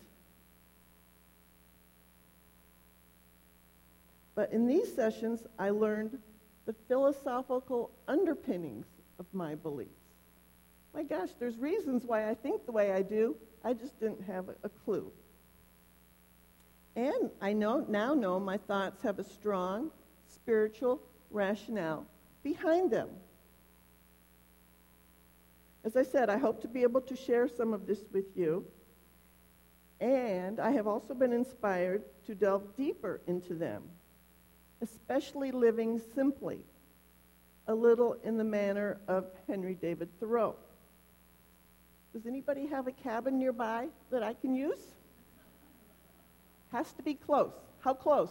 but 4.34 4.52
in 4.52 4.66
these 4.66 4.94
sessions, 4.94 5.46
I 5.58 5.70
learned 5.70 6.18
the 6.66 6.74
philosophical 6.88 7.90
underpinnings 8.08 8.86
of 9.18 9.26
my 9.32 9.54
beliefs. 9.54 9.90
My 10.94 11.02
gosh, 11.02 11.30
there's 11.38 11.58
reasons 11.58 12.04
why 12.04 12.28
I 12.30 12.34
think 12.34 12.64
the 12.64 12.72
way 12.72 12.92
I 12.92 13.02
do. 13.02 13.36
I 13.64 13.72
just 13.72 13.98
didn't 13.98 14.22
have 14.22 14.48
a 14.62 14.68
clue. 14.68 15.10
And 16.96 17.30
I 17.40 17.52
know, 17.52 17.84
now 17.88 18.14
know 18.14 18.38
my 18.38 18.56
thoughts 18.56 19.02
have 19.02 19.18
a 19.18 19.24
strong 19.24 19.90
spiritual 20.28 21.00
rationale 21.30 22.06
behind 22.42 22.90
them. 22.90 23.08
As 25.84 25.96
I 25.96 26.02
said, 26.02 26.30
I 26.30 26.38
hope 26.38 26.62
to 26.62 26.68
be 26.68 26.82
able 26.82 27.00
to 27.02 27.16
share 27.16 27.48
some 27.48 27.74
of 27.74 27.86
this 27.86 28.00
with 28.12 28.36
you. 28.36 28.64
And 30.00 30.60
I 30.60 30.70
have 30.70 30.86
also 30.86 31.14
been 31.14 31.32
inspired 31.32 32.02
to 32.26 32.34
delve 32.34 32.76
deeper 32.76 33.20
into 33.26 33.54
them, 33.54 33.82
especially 34.80 35.50
living 35.50 36.00
simply, 36.14 36.60
a 37.66 37.74
little 37.74 38.16
in 38.24 38.36
the 38.36 38.44
manner 38.44 38.98
of 39.08 39.26
Henry 39.46 39.74
David 39.74 40.08
Thoreau. 40.20 40.56
Does 42.12 42.26
anybody 42.26 42.66
have 42.66 42.86
a 42.86 42.92
cabin 42.92 43.38
nearby 43.38 43.88
that 44.10 44.22
I 44.22 44.34
can 44.34 44.54
use? 44.54 44.93
Has 46.74 46.92
to 46.94 47.04
be 47.04 47.14
close. 47.14 47.52
How 47.78 47.94
close? 47.94 48.30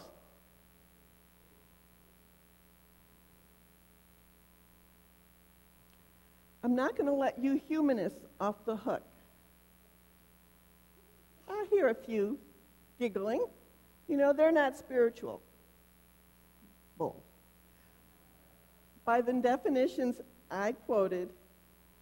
I'm 6.62 6.74
not 6.74 6.94
going 6.94 7.06
to 7.06 7.14
let 7.14 7.38
you 7.38 7.54
humanists 7.54 8.26
off 8.38 8.56
the 8.66 8.76
hook. 8.76 9.02
I 11.48 11.64
hear 11.70 11.88
a 11.88 11.94
few 11.94 12.38
giggling. 12.98 13.46
You 14.08 14.18
know, 14.18 14.34
they're 14.34 14.52
not 14.52 14.76
spiritual. 14.76 15.40
Bull. 16.98 17.22
By 19.06 19.22
the 19.22 19.32
definitions 19.32 20.16
I 20.50 20.72
quoted, 20.72 21.30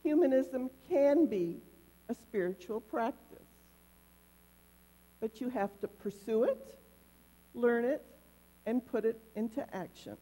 humanism 0.03 0.71
can 0.89 1.27
be 1.27 1.59
a 2.09 2.15
spiritual 2.17 2.81
practice. 2.81 3.22
But 5.23 5.41
you 5.41 5.49
have 5.51 5.71
to 5.81 5.87
pursue 5.87 6.43
it, 6.43 6.77
learn 7.55 7.85
it, 7.85 8.05
and 8.67 8.85
put 8.85 9.05
it 9.05 9.21
into 9.37 9.65
action. 9.73 10.17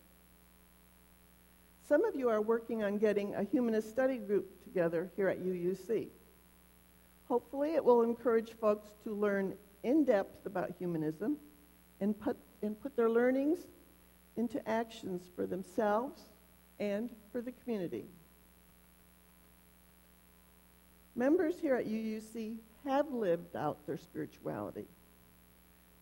Some 1.88 2.04
of 2.04 2.14
you 2.14 2.28
are 2.28 2.42
working 2.42 2.84
on 2.84 2.98
getting 2.98 3.34
a 3.34 3.42
humanist 3.42 3.88
study 3.88 4.18
group 4.18 4.62
together 4.62 5.10
here 5.16 5.28
at 5.28 5.40
UUC. 5.40 6.08
Hopefully, 7.28 7.74
it 7.76 7.82
will 7.82 8.02
encourage 8.02 8.52
folks 8.60 8.90
to 9.04 9.14
learn 9.14 9.54
in 9.84 10.04
depth 10.04 10.44
about 10.44 10.74
humanism 10.78 11.38
and 12.02 12.20
put, 12.20 12.36
and 12.60 12.78
put 12.78 12.94
their 12.94 13.08
learnings 13.08 13.60
into 14.36 14.60
actions 14.68 15.30
for 15.34 15.46
themselves 15.46 16.20
and 16.78 17.08
for 17.32 17.40
the 17.40 17.52
community. 17.52 18.04
Members 21.16 21.58
here 21.58 21.76
at 21.76 21.86
UUC 21.86 22.58
have 22.84 23.10
lived 23.12 23.56
out 23.56 23.86
their 23.86 23.96
spirituality. 23.96 24.86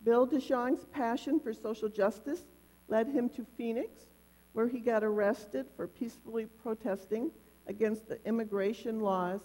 Bill 0.03 0.25
DeJong's 0.27 0.85
passion 0.85 1.39
for 1.39 1.53
social 1.53 1.89
justice 1.89 2.43
led 2.87 3.07
him 3.07 3.29
to 3.29 3.45
Phoenix 3.57 4.05
where 4.53 4.67
he 4.67 4.79
got 4.79 5.03
arrested 5.03 5.65
for 5.75 5.87
peacefully 5.87 6.45
protesting 6.45 7.31
against 7.67 8.07
the 8.07 8.19
immigration 8.25 8.99
laws 8.99 9.41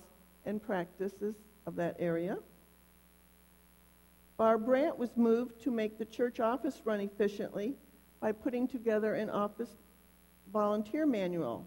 and 0.47 0.63
practices 0.63 1.35
of 1.67 1.77
that 1.77 1.97
area. 1.99 2.39
Barb 4.37 4.65
Brandt 4.65 4.99
was 4.99 5.17
moved 5.17 5.61
to 5.63 5.71
make 5.71 5.99
the 5.99 6.05
church 6.05 6.41
office 6.41 6.83
run 6.85 7.01
efficiently 7.01 7.75
by 8.21 8.33
putting 8.33 8.67
together 8.67 9.15
an 9.15 9.31
office 9.31 9.77
volunteer 10.53 11.07
manual 11.07 11.67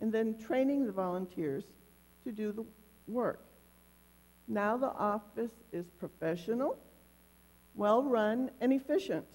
and 0.00 0.12
then 0.12 0.38
training 0.38 0.86
the 0.86 0.92
volunteers 0.92 1.64
to 2.24 2.32
do 2.32 2.52
the 2.52 2.64
work. 3.06 3.45
Now 4.48 4.76
the 4.76 4.92
office 4.92 5.52
is 5.72 5.86
professional, 5.98 6.78
well 7.74 8.02
run, 8.02 8.50
and 8.60 8.72
efficient, 8.72 9.26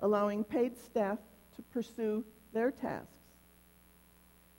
allowing 0.00 0.44
paid 0.44 0.76
staff 0.76 1.18
to 1.56 1.62
pursue 1.62 2.24
their 2.52 2.70
tasks. 2.70 3.12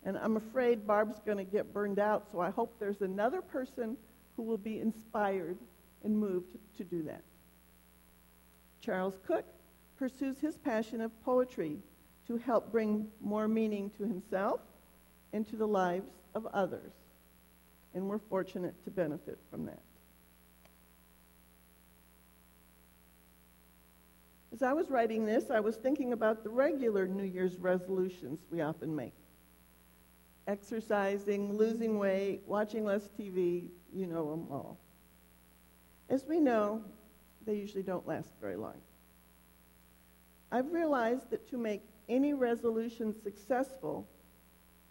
And 0.03 0.17
I'm 0.17 0.37
afraid 0.37 0.87
Barb's 0.87 1.19
going 1.25 1.37
to 1.37 1.43
get 1.43 1.73
burned 1.73 1.99
out, 1.99 2.27
so 2.31 2.39
I 2.39 2.49
hope 2.49 2.79
there's 2.79 3.01
another 3.01 3.41
person 3.41 3.97
who 4.35 4.43
will 4.43 4.57
be 4.57 4.79
inspired 4.79 5.57
and 6.03 6.17
moved 6.17 6.55
to 6.77 6.83
do 6.83 7.03
that. 7.03 7.23
Charles 8.79 9.19
Cook 9.27 9.45
pursues 9.97 10.39
his 10.39 10.57
passion 10.57 11.01
of 11.01 11.11
poetry 11.23 11.77
to 12.27 12.37
help 12.37 12.71
bring 12.71 13.07
more 13.19 13.47
meaning 13.47 13.91
to 13.97 14.03
himself 14.03 14.61
and 15.33 15.45
to 15.47 15.57
the 15.57 15.67
lives 15.67 16.11
of 16.35 16.45
others. 16.53 16.93
And 17.93 18.07
we're 18.07 18.19
fortunate 18.19 18.75
to 18.83 18.91
benefit 18.91 19.39
from 19.49 19.65
that. 19.65 19.81
As 24.53 24.63
I 24.63 24.73
was 24.73 24.89
writing 24.89 25.25
this, 25.25 25.49
I 25.51 25.59
was 25.59 25.75
thinking 25.75 26.13
about 26.13 26.43
the 26.43 26.49
regular 26.49 27.07
New 27.07 27.23
Year's 27.23 27.57
resolutions 27.57 28.39
we 28.51 28.61
often 28.61 28.95
make 28.95 29.13
exercising, 30.49 31.55
losing 31.55 31.99
weight, 31.99 32.41
watching 32.47 32.83
less 32.83 33.07
TV, 33.17 33.67
you 33.93 34.07
know 34.07 34.31
them 34.31 34.47
all. 34.49 34.79
As 36.09 36.25
we 36.25 36.39
know, 36.39 36.81
they 37.45 37.53
usually 37.53 37.83
don't 37.83 38.07
last 38.07 38.33
very 38.41 38.55
long. 38.55 38.81
I've 40.51 40.73
realized 40.73 41.29
that 41.29 41.47
to 41.51 41.57
make 41.59 41.83
any 42.09 42.33
resolution 42.33 43.13
successful, 43.21 44.07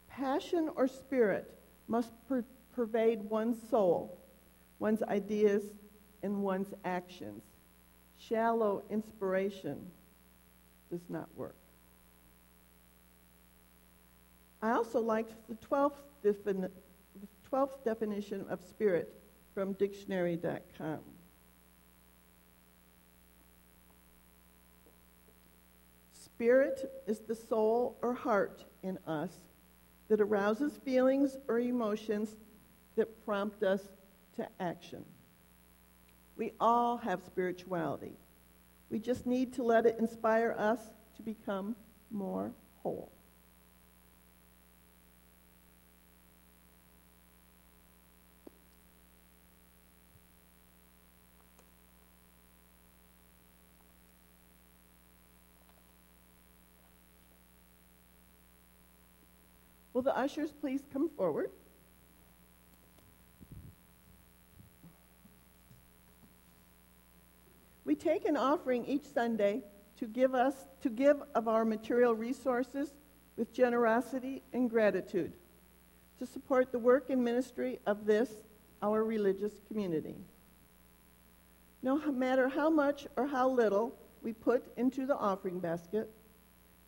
passion 0.07 0.71
or 0.77 0.87
spirit 0.87 1.53
must 1.89 2.13
per- 2.29 2.45
pervade 2.79 3.29
one's 3.29 3.61
soul, 3.71 4.17
one's 4.79 5.03
ideas, 5.03 5.65
and 6.23 6.45
one's 6.45 6.73
actions 6.85 7.43
shallow 8.19 8.85
inspiration 8.89 9.77
does 10.89 11.01
not 11.09 11.29
work. 11.35 11.57
I 14.63 14.71
also 14.71 15.01
liked 15.01 15.33
the 15.49 15.57
12th, 15.57 15.99
defini- 16.25 16.71
the 17.21 17.29
12th 17.51 17.85
definition 17.85 18.47
of 18.49 18.63
spirit 18.63 19.13
from 19.55 19.73
dictionary.com. 19.73 21.01
Spirit 26.13 27.03
is 27.09 27.19
the 27.19 27.35
soul 27.35 27.99
or 28.03 28.15
heart 28.15 28.65
in 28.85 28.99
us 29.05 29.33
that 30.09 30.21
arouses 30.21 30.77
feelings 30.85 31.37
or 31.49 31.59
emotions 31.59 32.37
that 32.99 33.25
prompt 33.25 33.63
us 33.63 33.81
to 34.35 34.49
action. 34.59 35.05
We 36.37 36.53
all 36.59 36.97
have 36.99 37.23
spirituality. 37.25 38.17
We 38.91 38.99
just 38.99 39.25
need 39.25 39.53
to 39.55 39.63
let 39.63 39.87
it 39.87 39.97
inspire 40.01 40.55
us 40.59 40.81
to 41.17 41.23
become 41.23 41.77
more 42.11 42.53
whole. 42.83 43.13
Will 59.93 60.03
the 60.03 60.17
ushers 60.17 60.53
please 60.53 60.83
come 60.93 61.09
forward? 61.17 61.51
We 67.89 67.95
take 67.95 68.27
an 68.27 68.37
offering 68.37 68.85
each 68.85 69.07
Sunday 69.07 69.63
to 69.97 70.07
give 70.07 70.35
us 70.35 70.67
to 70.83 70.91
give 70.91 71.23
of 71.35 71.49
our 71.49 71.65
material 71.65 72.15
resources 72.15 72.93
with 73.39 73.51
generosity 73.51 74.43
and 74.53 74.69
gratitude 74.69 75.33
to 76.19 76.27
support 76.27 76.71
the 76.71 76.79
work 76.79 77.09
and 77.09 77.25
ministry 77.25 77.79
of 77.87 78.05
this 78.05 78.29
our 78.83 79.05
religious 79.05 79.55
community. 79.69 80.17
No 81.83 81.97
matter 82.13 82.47
how 82.51 82.69
much 82.69 83.07
or 83.17 83.27
how 83.27 83.49
little 83.49 83.95
we 84.23 84.35
put 84.35 84.71
into 84.77 85.07
the 85.07 85.17
offering 85.17 85.59
basket, 85.59 86.11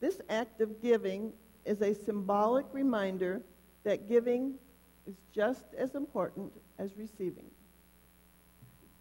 this 0.01 0.21
act 0.29 0.61
of 0.61 0.83
giving 0.83 1.33
is 1.65 1.81
a 1.81 1.95
symbolic 1.95 2.67
reminder 2.75 3.41
that 3.85 4.07
giving 4.07 4.57
is 5.07 5.17
just 5.33 5.65
as 5.79 5.95
important 5.95 6.53
as 6.79 6.99
receiving. 6.99 7.47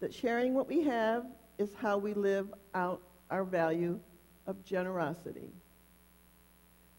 That 0.00 0.14
sharing 0.14 0.54
what 0.54 0.66
we 0.66 0.80
have 0.84 1.26
is 1.60 1.74
how 1.74 1.98
we 1.98 2.14
live 2.14 2.52
out 2.74 3.02
our 3.30 3.44
value 3.44 4.00
of 4.46 4.64
generosity. 4.64 5.50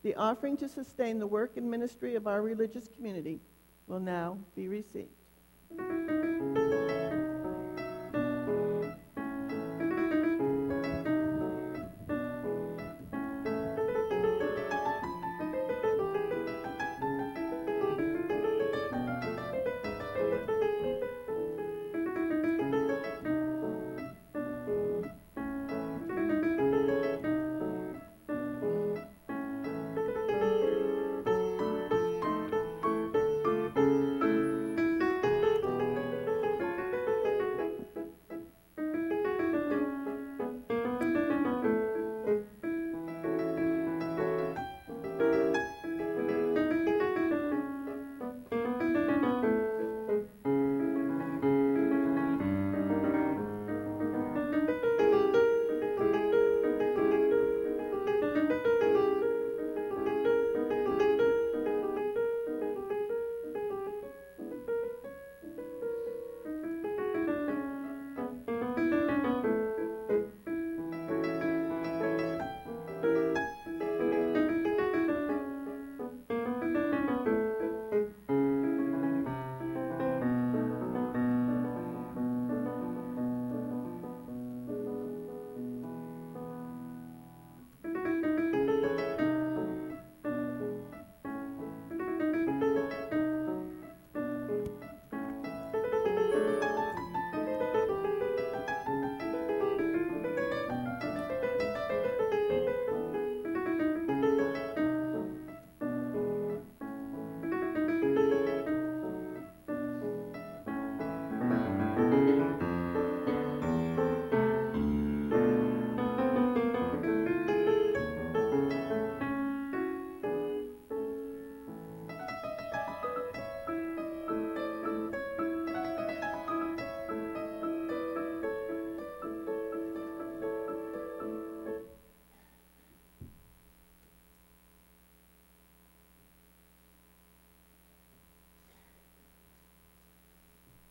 The 0.04 0.14
offering 0.16 0.56
to 0.58 0.70
sustain 0.70 1.18
the 1.18 1.26
work 1.26 1.58
and 1.58 1.70
ministry 1.70 2.16
of 2.16 2.28
our 2.28 2.44
religious 2.44 2.88
community 2.88 3.40
will 3.88 4.00
now 4.00 4.38
be 4.56 4.68
received. 4.68 5.21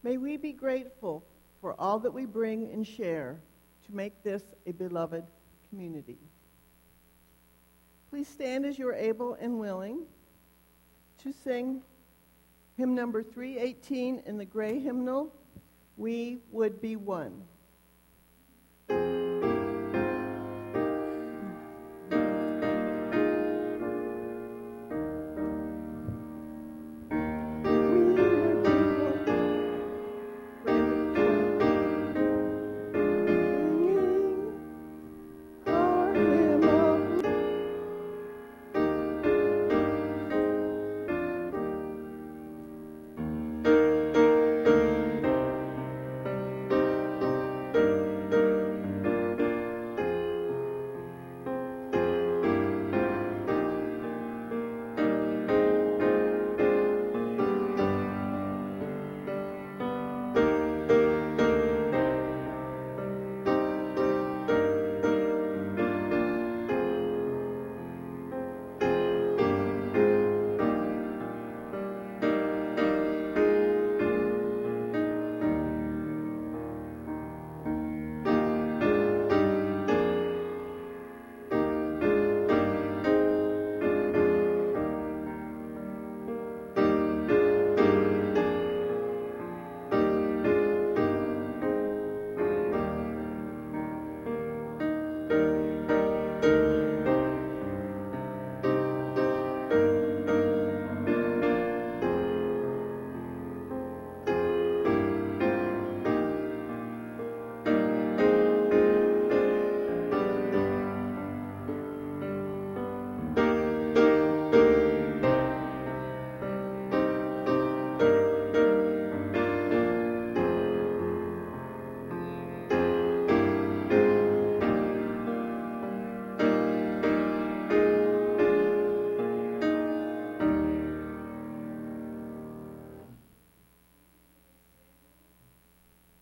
May 0.02 0.16
we 0.16 0.36
be 0.36 0.52
grateful 0.52 1.24
for 1.60 1.78
all 1.78 1.98
that 2.00 2.12
we 2.12 2.24
bring 2.24 2.70
and 2.72 2.86
share 2.86 3.38
to 3.86 3.94
make 3.94 4.22
this 4.22 4.42
a 4.66 4.72
beloved 4.72 5.24
community. 5.68 6.18
Please 8.08 8.28
stand 8.28 8.64
as 8.64 8.78
you 8.78 8.88
are 8.88 8.94
able 8.94 9.34
and 9.34 9.60
willing 9.60 10.06
to 11.22 11.32
sing 11.32 11.82
hymn 12.76 12.94
number 12.94 13.22
318 13.22 14.22
in 14.24 14.38
the 14.38 14.44
gray 14.44 14.78
hymnal, 14.78 15.32
We 15.96 16.38
Would 16.50 16.80
Be 16.80 16.96
One. 16.96 17.42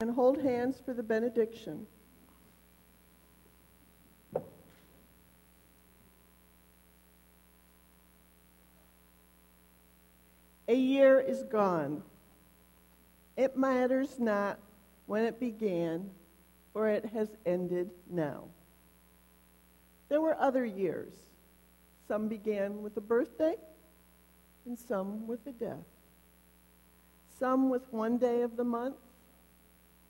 And 0.08 0.16
hold 0.16 0.40
hands 0.40 0.80
for 0.82 0.94
the 0.94 1.02
benediction. 1.02 1.86
A 10.66 10.74
year 10.74 11.20
is 11.20 11.42
gone. 11.42 12.02
It 13.36 13.58
matters 13.58 14.18
not 14.18 14.58
when 15.04 15.24
it 15.24 15.38
began, 15.38 16.08
for 16.72 16.88
it 16.88 17.04
has 17.04 17.28
ended 17.44 17.90
now. 18.10 18.44
There 20.08 20.22
were 20.22 20.40
other 20.40 20.64
years. 20.64 21.12
Some 22.06 22.28
began 22.28 22.80
with 22.80 22.96
a 22.96 23.02
birthday, 23.02 23.56
and 24.64 24.78
some 24.78 25.26
with 25.26 25.46
a 25.46 25.52
death. 25.52 25.84
Some 27.38 27.68
with 27.68 27.92
one 27.92 28.16
day 28.16 28.40
of 28.40 28.56
the 28.56 28.64
month, 28.64 28.96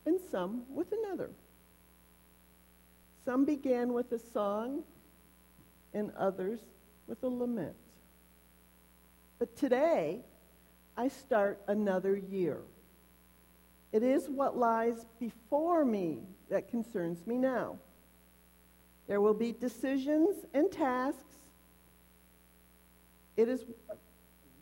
and 0.07 0.18
some 0.30 0.62
with 0.74 0.92
another. 0.92 1.30
Some 3.24 3.44
began 3.44 3.92
with 3.92 4.11
a 4.12 4.18
song, 4.18 4.84
and 5.94 6.11
others 6.16 6.61
with 7.07 7.22
a 7.22 7.28
lament. 7.28 7.74
But 9.38 9.57
today, 9.57 10.20
I 10.96 11.09
start 11.09 11.61
another 11.68 12.16
year. 12.16 12.59
It 13.92 14.03
is 14.03 14.28
what 14.28 14.57
lies 14.57 15.07
before 15.18 15.84
me 15.84 16.20
that 16.51 16.68
concerns 16.68 17.26
me 17.26 17.36
now. 17.36 17.78
There 19.07 19.20
will 19.20 19.34
be 19.34 19.53
decisions 19.53 20.44
and 20.53 20.70
tasks. 20.70 21.36
It 23.36 23.49
is, 23.49 23.64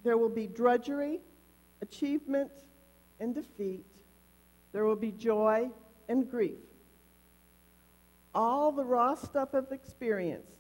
there 0.05 0.16
will 0.16 0.28
be 0.28 0.47
drudgery, 0.47 1.20
achievement, 1.82 2.53
and 3.18 3.34
defeat. 3.34 3.84
There 4.77 4.85
will 4.85 4.95
be 4.95 5.11
joy 5.11 5.70
and 6.07 6.31
grief. 6.31 6.59
All 8.35 8.70
the 8.70 8.85
raw 8.85 9.14
stuff 9.14 9.55
of 9.55 9.72
experience 9.72 10.51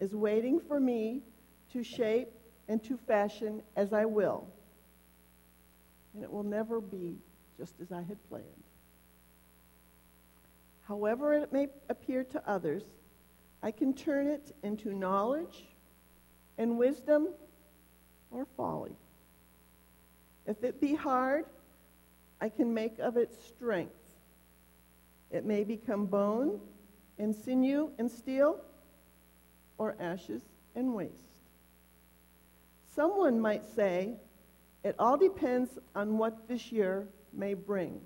is 0.00 0.14
waiting 0.14 0.60
for 0.60 0.78
me 0.78 1.22
to 1.72 1.82
shape 1.82 2.28
and 2.68 2.84
to 2.84 2.98
fashion 2.98 3.62
as 3.74 3.94
I 3.94 4.04
will. 4.04 4.46
And 6.12 6.22
it 6.22 6.30
will 6.30 6.42
never 6.42 6.78
be 6.78 7.16
just 7.56 7.80
as 7.80 7.90
I 7.90 8.02
had 8.02 8.22
planned. 8.28 8.44
However, 10.82 11.32
it 11.32 11.50
may 11.50 11.68
appear 11.88 12.22
to 12.22 12.46
others, 12.46 12.82
I 13.62 13.70
can 13.70 13.94
turn 13.94 14.26
it 14.26 14.54
into 14.62 14.92
knowledge 14.92 15.64
and 16.58 16.76
wisdom 16.76 17.28
or 18.30 18.46
folly. 18.58 18.98
If 20.44 20.62
it 20.62 20.82
be 20.82 20.94
hard, 20.94 21.46
I 22.44 22.50
can 22.50 22.74
make 22.74 22.98
of 22.98 23.16
it 23.16 23.32
strength. 23.42 24.18
It 25.30 25.46
may 25.46 25.64
become 25.64 26.04
bone 26.04 26.60
and 27.18 27.34
sinew 27.34 27.88
and 27.98 28.10
steel, 28.10 28.60
or 29.78 29.96
ashes 29.98 30.42
and 30.76 30.92
waste. 30.92 31.24
Someone 32.94 33.40
might 33.40 33.64
say, 33.74 34.12
it 34.82 34.94
all 34.98 35.16
depends 35.16 35.78
on 35.94 36.18
what 36.18 36.46
this 36.46 36.70
year 36.70 37.08
may 37.32 37.54
bring. 37.54 37.98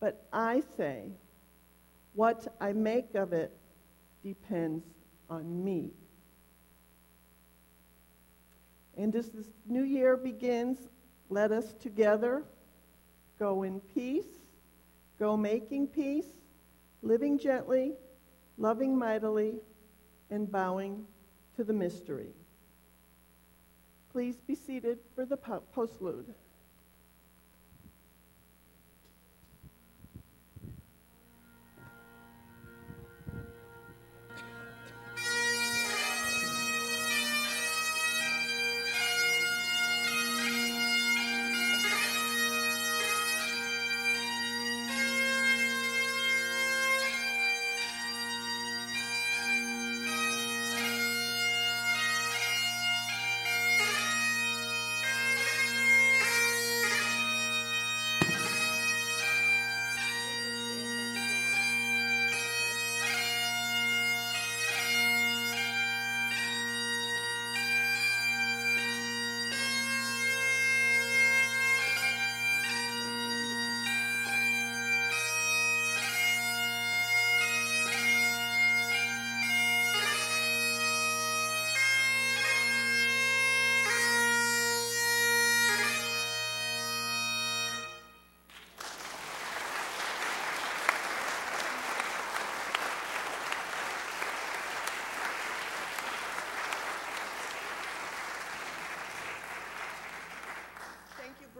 But 0.00 0.26
I 0.32 0.60
say, 0.76 1.12
what 2.14 2.52
I 2.60 2.72
make 2.72 3.14
of 3.14 3.32
it 3.32 3.56
depends 4.24 4.84
on 5.28 5.62
me. 5.62 5.92
And 8.96 9.14
as 9.14 9.28
this 9.28 9.46
new 9.68 9.84
year 9.84 10.16
begins, 10.16 10.88
let 11.28 11.52
us 11.52 11.72
together 11.74 12.42
Go 13.40 13.64
in 13.64 13.80
peace. 13.80 14.40
Go 15.18 15.36
making 15.36 15.88
peace, 15.88 16.28
living 17.02 17.38
gently, 17.38 17.94
loving 18.56 18.96
mightily, 18.96 19.56
and 20.30 20.50
bowing 20.50 21.04
to 21.56 21.64
the 21.64 21.72
mystery. 21.72 22.30
Please 24.12 24.36
be 24.46 24.54
seated 24.54 24.98
for 25.14 25.26
the 25.26 25.36
postlude. 25.36 26.32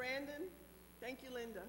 Brandon. 0.01 0.48
Thank 0.98 1.22
you, 1.22 1.28
Linda. 1.30 1.61